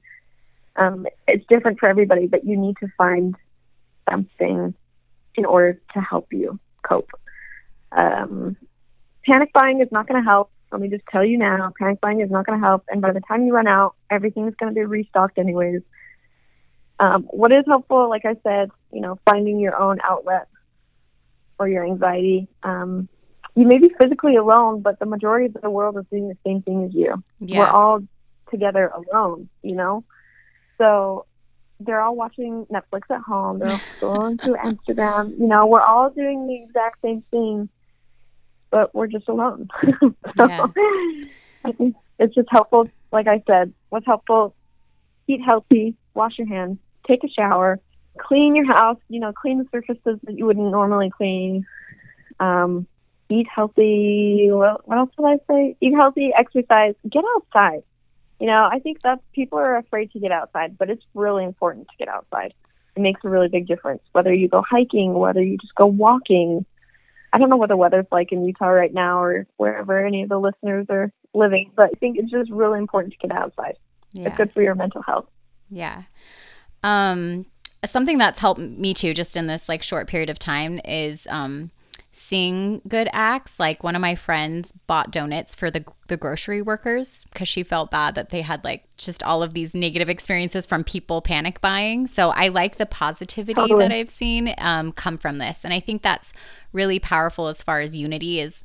Um, 0.76 1.08
it's 1.28 1.46
different 1.48 1.80
for 1.80 1.88
everybody, 1.88 2.28
but 2.28 2.46
you 2.46 2.58
need 2.58 2.76
to 2.82 2.88
find 2.98 3.36
something 4.10 4.74
in 5.36 5.46
order 5.46 5.80
to 5.94 6.02
help 6.02 6.28
you 6.34 6.60
cope. 6.84 7.10
Um, 7.92 8.58
panic 9.26 9.54
buying 9.54 9.82
is 9.82 9.88
not 9.92 10.08
going 10.08 10.22
to 10.22 10.30
help. 10.30 10.52
Let 10.72 10.82
me 10.82 10.90
just 10.90 11.06
tell 11.10 11.24
you 11.24 11.38
now, 11.38 11.72
panic 11.80 12.02
buying 12.02 12.20
is 12.20 12.32
not 12.32 12.46
going 12.46 12.60
to 12.60 12.66
help. 12.66 12.84
And 12.90 13.02
by 13.02 13.14
the 13.14 13.22
time 13.22 13.46
you 13.46 13.54
run 13.54 13.68
out, 13.68 13.96
everything 14.10 14.48
is 14.48 14.56
going 14.56 14.74
to 14.74 14.76
be 14.76 14.84
restocked 14.84 15.38
anyways. 15.38 15.82
Um, 17.00 17.24
what 17.24 17.52
is 17.52 17.64
helpful, 17.68 18.10
like 18.10 18.26
I 18.26 18.36
said, 18.44 18.72
you 18.92 19.02
know, 19.02 19.20
finding 19.30 19.60
your 19.60 19.80
own 19.80 20.00
outlet 20.04 20.48
for 21.58 21.68
your 21.68 21.86
anxiety. 21.86 22.48
Um, 22.64 23.08
you 23.56 23.68
may 23.68 23.78
be 23.78 23.90
physically 24.00 24.36
alone, 24.36 24.82
but 24.82 25.00
the 25.00 25.06
majority 25.06 25.46
of 25.46 25.62
the 25.62 25.70
world 25.70 25.98
is 25.98 26.06
doing 26.10 26.28
the 26.28 26.38
same 26.46 26.62
thing 26.62 26.86
as 26.86 26.94
you. 26.94 27.24
Yeah. 27.40 27.60
We're 27.60 27.68
all 27.68 28.04
together 28.50 28.88
alone, 28.88 29.50
you 29.62 29.76
know? 29.76 30.04
So 30.78 31.26
they're 31.80 32.02
all 32.02 32.16
watching 32.16 32.66
Netflix 32.66 33.02
at 33.10 33.22
home, 33.22 33.60
they're 33.60 33.72
all 33.72 33.82
scrolling 34.00 34.42
through 34.42 34.56
Instagram, 34.66 35.38
you 35.40 35.48
know, 35.48 35.68
we're 35.68 35.82
all 35.82 36.10
doing 36.10 36.48
the 36.48 36.56
exact 36.64 37.02
same 37.02 37.24
thing, 37.30 37.70
but 38.72 38.94
we're 38.96 39.08
just 39.08 39.28
alone. 39.28 39.68
so 40.38 40.48
yeah. 40.48 40.68
I 41.66 41.72
think 41.74 41.96
it's 42.20 42.34
just 42.34 42.48
helpful, 42.50 42.90
like 43.12 43.28
I 43.28 43.44
said, 43.46 43.74
what's 43.90 44.06
helpful, 44.06 44.56
eat 45.28 45.42
healthy, 45.42 45.96
wash 46.14 46.38
your 46.38 46.48
hands, 46.48 46.78
take 47.08 47.24
a 47.24 47.30
shower, 47.30 47.80
clean 48.18 48.56
your 48.56 48.66
house, 48.66 49.00
you 49.10 49.20
know, 49.20 49.32
clean 49.32 49.60
the 49.60 49.68
surfaces 49.72 50.20
that 50.24 50.38
you 50.38 50.46
wouldn't 50.46 50.72
normally 50.72 51.10
clean. 51.10 51.66
Um, 52.40 52.88
eat 53.34 53.48
healthy. 53.54 54.48
What, 54.52 54.88
what 54.88 54.98
else 54.98 55.10
did 55.18 55.26
I 55.26 55.38
say? 55.50 55.76
Eat 55.82 55.94
healthy, 55.94 56.32
exercise, 56.38 56.96
get 57.10 57.24
outside. 57.36 57.84
You 58.40 58.48
know, 58.48 58.68
I 58.72 58.80
think 58.80 59.02
that 59.04 59.20
people 59.34 59.60
are 59.60 59.78
afraid 59.78 60.12
to 60.12 60.20
get 60.20 60.32
outside, 60.32 60.78
but 60.78 60.90
it's 60.90 61.04
really 61.14 61.44
important 61.44 61.88
to 61.88 61.98
get 61.98 62.08
outside. 62.08 62.54
it 62.96 63.02
makes 63.02 63.22
a 63.24 63.30
really 63.30 63.48
big 63.48 63.68
difference. 63.68 64.02
Whether 64.12 64.34
you 64.34 64.48
go 64.48 64.64
hiking, 64.68 65.14
whether 65.14 65.42
you 65.42 65.58
just 65.58 65.76
go 65.76 65.86
walking. 65.86 66.66
I 67.32 67.40
don't 67.40 67.50
know 67.50 67.58
what 67.58 67.70
the 67.70 67.78
weather's 67.78 68.06
like 68.12 68.32
in 68.32 68.46
Utah 68.46 68.68
right 68.68 68.94
now 68.94 69.24
or 69.24 69.48
wherever 69.58 70.06
any 70.06 70.24
of 70.24 70.30
the 70.30 70.40
listeners 70.40 70.86
are 70.90 71.12
living, 71.34 71.72
but 71.76 71.86
I 71.86 71.98
think 72.00 72.18
it's 72.20 72.30
just 72.30 72.52
really 72.52 72.78
important 72.78 73.14
to 73.14 73.28
get 73.28 73.36
outside. 73.36 73.78
Yeah. 74.12 74.28
It's 74.28 74.38
good 74.38 74.52
for 74.54 74.62
your 74.62 74.76
mental 74.76 75.02
health. 75.02 75.26
Yeah. 75.72 76.04
Um, 76.84 77.48
something 77.84 78.20
that's 78.20 78.40
helped 78.40 78.62
me 78.62 78.94
too, 78.94 79.16
just 79.16 79.36
in 79.36 79.48
this 79.48 79.68
like 79.68 79.82
short 79.82 80.08
period 80.08 80.30
of 80.30 80.38
time, 80.38 80.80
is 80.86 81.28
um, 81.32 81.72
seeing 82.14 82.80
good 82.88 83.10
acts. 83.12 83.60
Like 83.60 83.84
one 83.84 83.96
of 83.96 84.02
my 84.02 84.16
friends 84.16 84.72
bought 84.88 85.12
donuts 85.12 85.54
for 85.54 85.70
the 85.70 85.84
the 86.08 86.16
grocery 86.16 86.62
workers 86.62 87.26
because 87.34 87.48
she 87.48 87.64
felt 87.64 87.92
bad 87.92 88.16
that 88.16 88.30
they 88.30 88.42
had 88.42 88.64
like 88.64 88.86
just 88.98 89.24
all 89.24 89.44
of 89.44 89.54
these 89.54 89.74
negative 89.76 90.10
experiences 90.10 90.66
from 90.66 90.84
people 90.84 91.22
panic 91.22 91.60
buying. 91.60 92.08
So 92.08 92.30
I 92.30 92.48
like 92.48 92.78
the 92.78 92.86
positivity 92.86 93.56
totally. 93.56 93.80
that 93.84 93.92
I've 93.92 94.12
seen 94.12 94.54
um, 94.60 94.94
come 94.94 95.18
from 95.18 95.40
this, 95.40 95.66
and 95.66 95.74
I 95.74 95.80
think 95.80 96.02
that's 96.02 96.32
really 96.72 97.00
powerful 97.00 97.48
as 97.48 97.62
far 97.62 97.82
as 97.82 97.96
unity 97.96 98.40
is. 98.40 98.64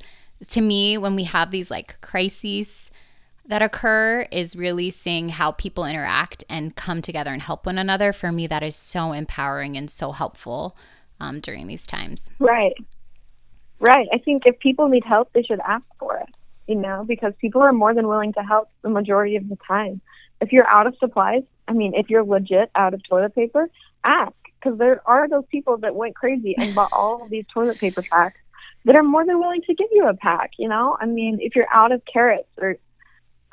To 0.51 0.61
me, 0.61 0.97
when 0.97 1.15
we 1.15 1.25
have 1.25 1.51
these 1.51 1.69
like 1.69 1.99
crises 1.99 2.91
that 3.47 3.63
occur 3.63 4.27
is 4.31 4.55
really 4.55 4.91
seeing 4.91 5.29
how 5.29 5.51
people 5.53 5.83
interact 5.83 6.43
and 6.49 6.75
come 6.75 7.01
together 7.01 7.31
and 7.31 7.41
help 7.41 7.65
one 7.65 7.79
another. 7.79 8.13
For 8.13 8.31
me, 8.31 8.45
that 8.45 8.61
is 8.61 8.75
so 8.75 9.11
empowering 9.11 9.75
and 9.75 9.89
so 9.89 10.11
helpful 10.11 10.77
um, 11.19 11.39
during 11.39 11.65
these 11.65 11.87
times. 11.87 12.29
Right. 12.37 12.75
Right. 13.79 14.07
I 14.11 14.17
think 14.17 14.43
if 14.45 14.59
people 14.59 14.89
need 14.89 15.05
help, 15.05 15.31
they 15.33 15.43
should 15.43 15.59
ask 15.61 15.85
for 15.99 16.17
it, 16.17 16.29
you 16.67 16.75
know, 16.75 17.05
because 17.07 17.33
people 17.39 17.61
are 17.61 17.73
more 17.73 17.93
than 17.93 18.07
willing 18.07 18.33
to 18.33 18.41
help 18.41 18.69
the 18.81 18.89
majority 18.89 19.35
of 19.35 19.47
the 19.47 19.57
time. 19.67 20.01
If 20.41 20.51
you're 20.51 20.67
out 20.67 20.87
of 20.87 20.95
supplies, 20.97 21.43
I 21.67 21.73
mean, 21.73 21.93
if 21.93 22.09
you're 22.09 22.23
legit 22.23 22.71
out 22.75 22.93
of 22.93 23.01
toilet 23.03 23.35
paper, 23.35 23.69
ask 24.03 24.33
because 24.59 24.77
there 24.77 25.01
are 25.05 25.29
those 25.29 25.45
people 25.49 25.77
that 25.77 25.95
went 25.95 26.15
crazy 26.15 26.55
and 26.57 26.75
bought 26.75 26.91
all 26.91 27.23
of 27.23 27.29
these 27.29 27.45
toilet 27.53 27.79
paper 27.79 28.03
packs 28.11 28.39
that 28.85 28.95
are 28.95 29.03
more 29.03 29.25
than 29.25 29.39
willing 29.39 29.61
to 29.61 29.73
give 29.73 29.87
you 29.91 30.07
a 30.07 30.13
pack, 30.13 30.51
you 30.57 30.67
know? 30.67 30.97
I 30.99 31.05
mean, 31.05 31.39
if 31.41 31.55
you're 31.55 31.71
out 31.73 31.91
of 31.91 32.01
carrots 32.05 32.49
or 32.57 32.77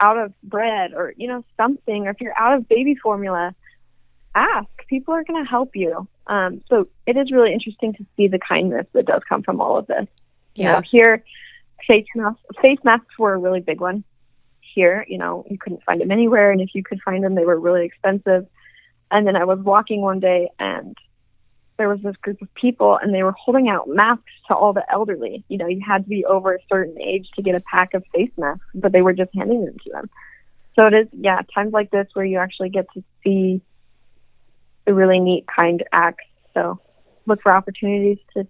out 0.00 0.18
of 0.18 0.32
bread 0.42 0.92
or 0.94 1.14
you 1.16 1.28
know 1.28 1.44
something 1.56 2.06
or 2.06 2.10
if 2.10 2.20
you're 2.20 2.38
out 2.38 2.54
of 2.54 2.68
baby 2.68 2.94
formula 2.94 3.54
ask 4.34 4.68
people 4.88 5.14
are 5.14 5.24
going 5.24 5.42
to 5.42 5.48
help 5.48 5.74
you 5.74 6.06
um, 6.28 6.62
so 6.68 6.88
it 7.06 7.16
is 7.16 7.30
really 7.30 7.52
interesting 7.52 7.92
to 7.94 8.06
see 8.16 8.28
the 8.28 8.38
kindness 8.38 8.86
that 8.92 9.06
does 9.06 9.22
come 9.28 9.42
from 9.42 9.60
all 9.60 9.76
of 9.76 9.86
this 9.86 10.06
yeah 10.54 10.68
you 10.68 10.72
know, 10.72 10.82
here 10.90 11.24
face 11.86 12.06
masks 12.14 12.40
face 12.62 12.78
masks 12.84 13.18
were 13.18 13.34
a 13.34 13.38
really 13.38 13.60
big 13.60 13.80
one 13.80 14.04
here 14.60 15.04
you 15.08 15.18
know 15.18 15.44
you 15.50 15.58
couldn't 15.58 15.82
find 15.84 16.00
them 16.00 16.10
anywhere 16.10 16.50
and 16.50 16.60
if 16.60 16.70
you 16.74 16.82
could 16.82 17.00
find 17.02 17.22
them 17.22 17.34
they 17.34 17.44
were 17.44 17.58
really 17.58 17.84
expensive 17.84 18.46
and 19.10 19.26
then 19.26 19.36
i 19.36 19.44
was 19.44 19.58
walking 19.60 20.00
one 20.00 20.20
day 20.20 20.48
and 20.58 20.96
there 21.76 21.88
was 21.88 22.00
this 22.02 22.16
group 22.16 22.40
of 22.42 22.52
people 22.54 22.98
and 23.00 23.14
they 23.14 23.22
were 23.22 23.32
holding 23.32 23.68
out 23.68 23.88
masks 23.88 24.24
to 24.48 24.54
all 24.54 24.72
the 24.72 24.84
elderly. 24.90 25.44
You 25.48 25.58
know, 25.58 25.66
you 25.66 25.80
had 25.86 26.04
to 26.04 26.08
be 26.08 26.24
over 26.24 26.54
a 26.54 26.58
certain 26.70 27.00
age 27.00 27.28
to 27.36 27.42
get 27.42 27.54
a 27.54 27.60
pack 27.60 27.94
of 27.94 28.04
face 28.14 28.30
masks, 28.36 28.64
but 28.74 28.92
they 28.92 29.02
were 29.02 29.12
just 29.12 29.30
handing 29.34 29.64
them 29.64 29.76
to 29.84 29.90
them. 29.90 30.10
So 30.74 30.86
it 30.86 30.94
is, 30.94 31.08
yeah, 31.12 31.40
times 31.54 31.72
like 31.72 31.90
this 31.90 32.06
where 32.12 32.24
you 32.24 32.38
actually 32.38 32.70
get 32.70 32.86
to 32.94 33.04
see 33.24 33.60
the 34.86 34.94
really 34.94 35.18
neat, 35.18 35.44
kind 35.54 35.82
acts. 35.92 36.24
So 36.54 36.80
look 37.26 37.42
for 37.42 37.52
opportunities 37.52 38.18
to 38.34 38.46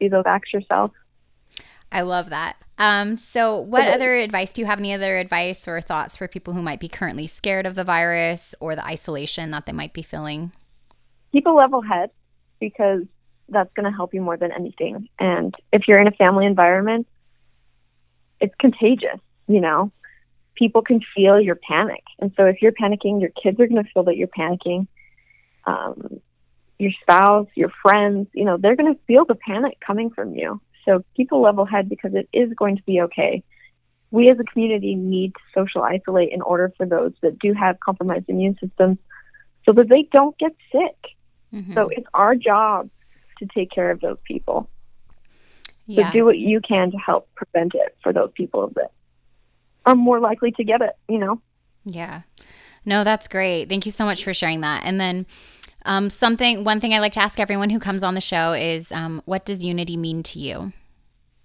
do 0.00 0.08
those 0.08 0.24
acts 0.26 0.52
yourself. 0.52 0.92
I 1.92 2.00
love 2.00 2.30
that. 2.30 2.56
Um, 2.76 3.14
so, 3.14 3.60
what 3.60 3.82
okay. 3.82 3.92
other 3.92 4.14
advice 4.14 4.52
do 4.52 4.60
you 4.60 4.66
have? 4.66 4.80
Any 4.80 4.92
other 4.92 5.16
advice 5.16 5.68
or 5.68 5.80
thoughts 5.80 6.16
for 6.16 6.26
people 6.26 6.52
who 6.52 6.60
might 6.60 6.80
be 6.80 6.88
currently 6.88 7.28
scared 7.28 7.66
of 7.66 7.76
the 7.76 7.84
virus 7.84 8.52
or 8.58 8.74
the 8.74 8.84
isolation 8.84 9.52
that 9.52 9.66
they 9.66 9.72
might 9.72 9.92
be 9.92 10.02
feeling? 10.02 10.50
Keep 11.30 11.46
a 11.46 11.50
level 11.50 11.82
head 11.82 12.10
because 12.58 13.02
that's 13.48 13.72
going 13.74 13.84
to 13.84 13.96
help 13.96 14.12
you 14.12 14.20
more 14.20 14.36
than 14.36 14.50
anything. 14.50 15.08
And 15.20 15.54
if 15.72 15.86
you're 15.86 16.00
in 16.00 16.08
a 16.08 16.12
family 16.12 16.46
environment, 16.46 17.06
it's 18.40 18.54
contagious, 18.58 19.20
you 19.46 19.60
know. 19.60 19.92
People 20.56 20.82
can 20.82 21.00
feel 21.14 21.40
your 21.40 21.56
panic. 21.56 22.02
And 22.18 22.32
so 22.36 22.44
if 22.44 22.60
you're 22.60 22.72
panicking, 22.72 23.20
your 23.20 23.30
kids 23.30 23.60
are 23.60 23.66
going 23.66 23.82
to 23.82 23.90
feel 23.92 24.04
that 24.04 24.16
you're 24.16 24.28
panicking. 24.28 24.88
Um, 25.66 26.20
your 26.78 26.92
spouse, 27.00 27.46
your 27.54 27.70
friends, 27.82 28.28
you 28.34 28.44
know, 28.44 28.56
they're 28.56 28.76
going 28.76 28.92
to 28.92 29.00
feel 29.06 29.24
the 29.24 29.34
panic 29.34 29.78
coming 29.80 30.10
from 30.10 30.34
you. 30.34 30.60
So 30.84 31.04
keep 31.16 31.32
a 31.32 31.36
level 31.36 31.64
head 31.64 31.88
because 31.88 32.14
it 32.14 32.28
is 32.32 32.52
going 32.54 32.76
to 32.76 32.82
be 32.82 33.00
okay. 33.02 33.42
We 34.10 34.28
as 34.28 34.38
a 34.38 34.44
community 34.44 34.94
need 34.94 35.34
to 35.34 35.40
social 35.54 35.82
isolate 35.82 36.32
in 36.32 36.42
order 36.42 36.72
for 36.76 36.86
those 36.86 37.12
that 37.22 37.38
do 37.38 37.52
have 37.54 37.80
compromised 37.80 38.26
immune 38.28 38.56
systems 38.60 38.98
so 39.64 39.72
that 39.72 39.88
they 39.88 40.08
don't 40.12 40.36
get 40.38 40.52
sick. 40.70 40.96
Mm-hmm. 41.52 41.74
So 41.74 41.88
it's 41.88 42.06
our 42.12 42.34
job 42.34 42.90
to 43.38 43.46
take 43.46 43.70
care 43.70 43.90
of 43.90 44.00
those 44.00 44.18
people. 44.24 44.68
Yeah. 45.86 46.08
So 46.08 46.12
do 46.12 46.24
what 46.24 46.38
you 46.38 46.60
can 46.60 46.90
to 46.90 46.96
help 46.96 47.28
prevent 47.34 47.74
it 47.74 47.96
for 48.02 48.12
those 48.12 48.30
people 48.34 48.72
that 48.76 48.90
are 49.86 49.94
more 49.94 50.20
likely 50.20 50.52
to 50.52 50.64
get 50.64 50.80
it, 50.80 50.96
you 51.08 51.18
know? 51.18 51.40
Yeah. 51.84 52.22
No, 52.84 53.04
that's 53.04 53.28
great. 53.28 53.68
Thank 53.68 53.86
you 53.86 53.92
so 53.92 54.04
much 54.04 54.24
for 54.24 54.34
sharing 54.34 54.60
that. 54.60 54.82
And 54.84 55.00
then 55.00 55.26
um, 55.84 56.10
something, 56.10 56.64
one 56.64 56.80
thing 56.80 56.94
I 56.94 57.00
like 57.00 57.14
to 57.14 57.20
ask 57.20 57.38
everyone 57.40 57.70
who 57.70 57.78
comes 57.78 58.02
on 58.02 58.14
the 58.14 58.20
show 58.20 58.52
is, 58.52 58.92
um, 58.92 59.22
what 59.24 59.44
does 59.44 59.62
unity 59.62 59.96
mean 59.96 60.22
to 60.24 60.38
you? 60.38 60.72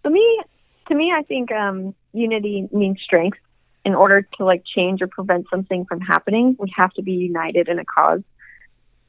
To 0.04 0.10
me, 0.10 0.42
to 0.88 0.96
me, 0.96 1.14
I 1.16 1.24
think 1.24 1.52
um, 1.52 1.94
unity 2.14 2.68
means 2.72 3.00
strength. 3.04 3.38
In 3.86 3.96
order 3.96 4.28
to 4.38 4.44
like 4.44 4.64
change 4.66 5.02
or 5.02 5.08
prevent 5.08 5.48
something 5.50 5.86
from 5.86 6.02
happening, 6.02 6.56
we 6.60 6.72
have 6.76 6.92
to 6.94 7.02
be 7.02 7.14
united 7.14 7.70
in 7.70 7.80
a 7.80 7.86
cause. 7.86 8.22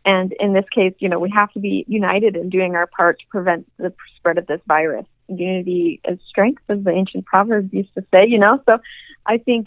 And 0.04 0.32
in 0.38 0.52
this 0.52 0.64
case, 0.74 0.94
you 0.98 1.08
know, 1.08 1.18
we 1.18 1.30
have 1.30 1.52
to 1.52 1.60
be 1.60 1.84
united 1.88 2.36
in 2.36 2.48
doing 2.48 2.74
our 2.76 2.86
part 2.86 3.18
to 3.18 3.26
prevent 3.28 3.70
the 3.76 3.92
spread 4.16 4.38
of 4.38 4.46
this 4.46 4.60
virus. 4.66 5.04
Unity 5.28 6.00
is 6.08 6.18
strength, 6.28 6.62
as 6.68 6.82
the 6.82 6.90
ancient 6.90 7.26
proverbs 7.26 7.72
used 7.72 7.92
to 7.94 8.04
say, 8.12 8.26
you 8.26 8.38
know. 8.38 8.62
So 8.64 8.78
I 9.26 9.38
think 9.38 9.66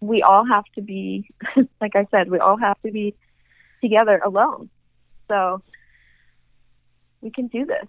we 0.00 0.22
all 0.22 0.44
have 0.46 0.64
to 0.74 0.82
be, 0.82 1.30
like 1.80 1.96
I 1.96 2.06
said, 2.10 2.30
we 2.30 2.38
all 2.38 2.56
have 2.56 2.80
to 2.82 2.92
be 2.92 3.14
together 3.82 4.20
alone. 4.24 4.70
So 5.28 5.62
we 7.20 7.30
can 7.30 7.48
do 7.48 7.64
this. 7.64 7.86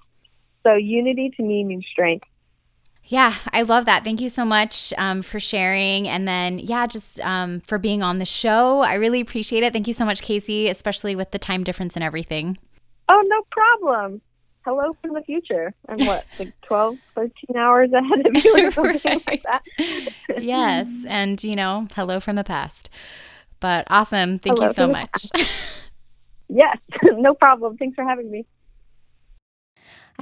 So 0.63 0.73
unity 0.73 1.31
to 1.37 1.43
me 1.43 1.63
means 1.63 1.85
strength. 1.91 2.25
Yeah, 3.05 3.33
I 3.51 3.63
love 3.63 3.85
that. 3.85 4.03
Thank 4.03 4.21
you 4.21 4.29
so 4.29 4.45
much 4.45 4.93
um, 4.97 5.23
for 5.23 5.39
sharing. 5.39 6.07
And 6.07 6.27
then, 6.27 6.59
yeah, 6.59 6.85
just 6.85 7.19
um, 7.21 7.59
for 7.61 7.79
being 7.79 8.03
on 8.03 8.19
the 8.19 8.25
show. 8.25 8.81
I 8.81 8.95
really 8.95 9.19
appreciate 9.19 9.63
it. 9.63 9.73
Thank 9.73 9.87
you 9.87 9.93
so 9.93 10.05
much, 10.05 10.21
Casey, 10.21 10.69
especially 10.69 11.15
with 11.15 11.31
the 11.31 11.39
time 11.39 11.63
difference 11.63 11.95
and 11.95 12.03
everything. 12.03 12.57
Oh, 13.07 13.23
no 13.25 13.41
problem. 13.49 14.21
Hello 14.63 14.95
from 15.01 15.13
the 15.15 15.21
future. 15.21 15.73
I'm 15.87 16.05
what, 16.05 16.25
like 16.39 16.53
12, 16.61 16.97
13 17.15 17.31
hours 17.57 17.89
ahead 17.93 18.27
of 18.27 18.43
you 18.43 18.55
or 18.55 18.71
something 18.99 19.21
like 19.25 19.43
that? 19.43 19.61
Yes. 20.57 21.05
And, 21.07 21.43
you 21.43 21.55
know, 21.55 21.87
hello 21.95 22.19
from 22.19 22.35
the 22.35 22.43
past. 22.43 22.89
But 23.59 23.85
awesome. 23.89 24.39
Thank 24.39 24.57
hello 24.57 24.67
you 24.67 24.73
so 24.73 24.87
much. 24.87 25.27
yes, 26.49 26.77
no 27.03 27.33
problem. 27.33 27.77
Thanks 27.77 27.95
for 27.95 28.03
having 28.03 28.31
me. 28.31 28.45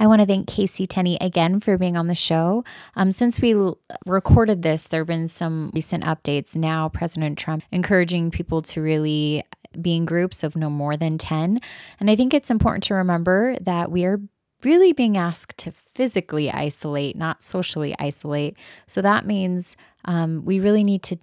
I 0.00 0.06
want 0.06 0.20
to 0.20 0.26
thank 0.26 0.46
Casey 0.46 0.86
Tenney 0.86 1.18
again 1.20 1.58
for 1.58 1.76
being 1.76 1.96
on 1.96 2.06
the 2.06 2.14
show. 2.14 2.64
Um, 2.94 3.10
since 3.10 3.40
we 3.40 3.54
l- 3.54 3.78
recorded 4.06 4.62
this, 4.62 4.84
there 4.84 5.00
have 5.00 5.08
been 5.08 5.26
some 5.26 5.72
recent 5.74 6.04
updates. 6.04 6.54
Now, 6.54 6.88
President 6.88 7.36
Trump 7.36 7.64
encouraging 7.72 8.30
people 8.30 8.62
to 8.62 8.80
really 8.80 9.42
be 9.80 9.96
in 9.96 10.04
groups 10.04 10.44
of 10.44 10.56
no 10.56 10.70
more 10.70 10.96
than 10.96 11.18
10. 11.18 11.60
And 11.98 12.10
I 12.10 12.14
think 12.14 12.32
it's 12.32 12.50
important 12.50 12.84
to 12.84 12.94
remember 12.94 13.56
that 13.62 13.90
we 13.90 14.04
are 14.04 14.20
really 14.64 14.92
being 14.92 15.16
asked 15.16 15.56
to 15.58 15.72
physically 15.94 16.50
isolate, 16.50 17.16
not 17.16 17.42
socially 17.42 17.94
isolate. 17.98 18.56
So 18.86 19.02
that 19.02 19.26
means 19.26 19.76
um, 20.04 20.44
we 20.44 20.60
really 20.60 20.84
need 20.84 21.02
to 21.04 21.18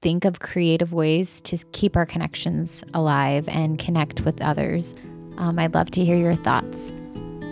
think 0.00 0.24
of 0.24 0.40
creative 0.40 0.92
ways 0.92 1.40
to 1.42 1.56
keep 1.72 1.96
our 1.96 2.06
connections 2.06 2.82
alive 2.92 3.48
and 3.48 3.78
connect 3.78 4.22
with 4.22 4.40
others. 4.42 4.94
Um, 5.38 5.58
I'd 5.58 5.74
love 5.74 5.90
to 5.92 6.04
hear 6.04 6.16
your 6.16 6.34
thoughts. 6.34 6.92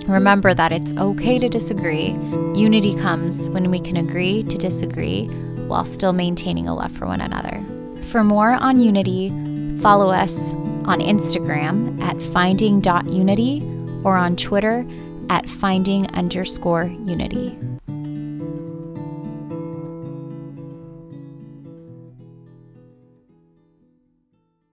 Remember 0.07 0.55
that 0.55 0.73
it's 0.73 0.97
okay 0.97 1.39
to 1.39 1.49
disagree. 1.49 2.09
Unity 2.55 2.97
comes 2.97 3.49
when 3.49 3.71
we 3.71 3.79
can 3.79 3.97
agree 3.97 4.43
to 4.45 4.59
disagree 4.59 5.27
while 5.67 5.85
still 5.85 6.13
maintaining 6.13 6.67
a 6.67 6.75
love 6.75 6.91
for 6.91 7.07
one 7.07 7.21
another. 7.21 7.65
For 8.11 8.25
more 8.25 8.55
on 8.55 8.81
unity, 8.81 9.31
follow 9.79 10.11
us 10.11 10.53
on 10.87 11.01
Instagram 11.01 12.03
at 12.03 12.21
finding.unity 12.21 13.63
or 14.03 14.17
on 14.17 14.35
Twitter 14.35 14.85
at 15.31 15.49
finding 15.49 16.07
underscore 16.13 16.85
unity. 17.07 17.57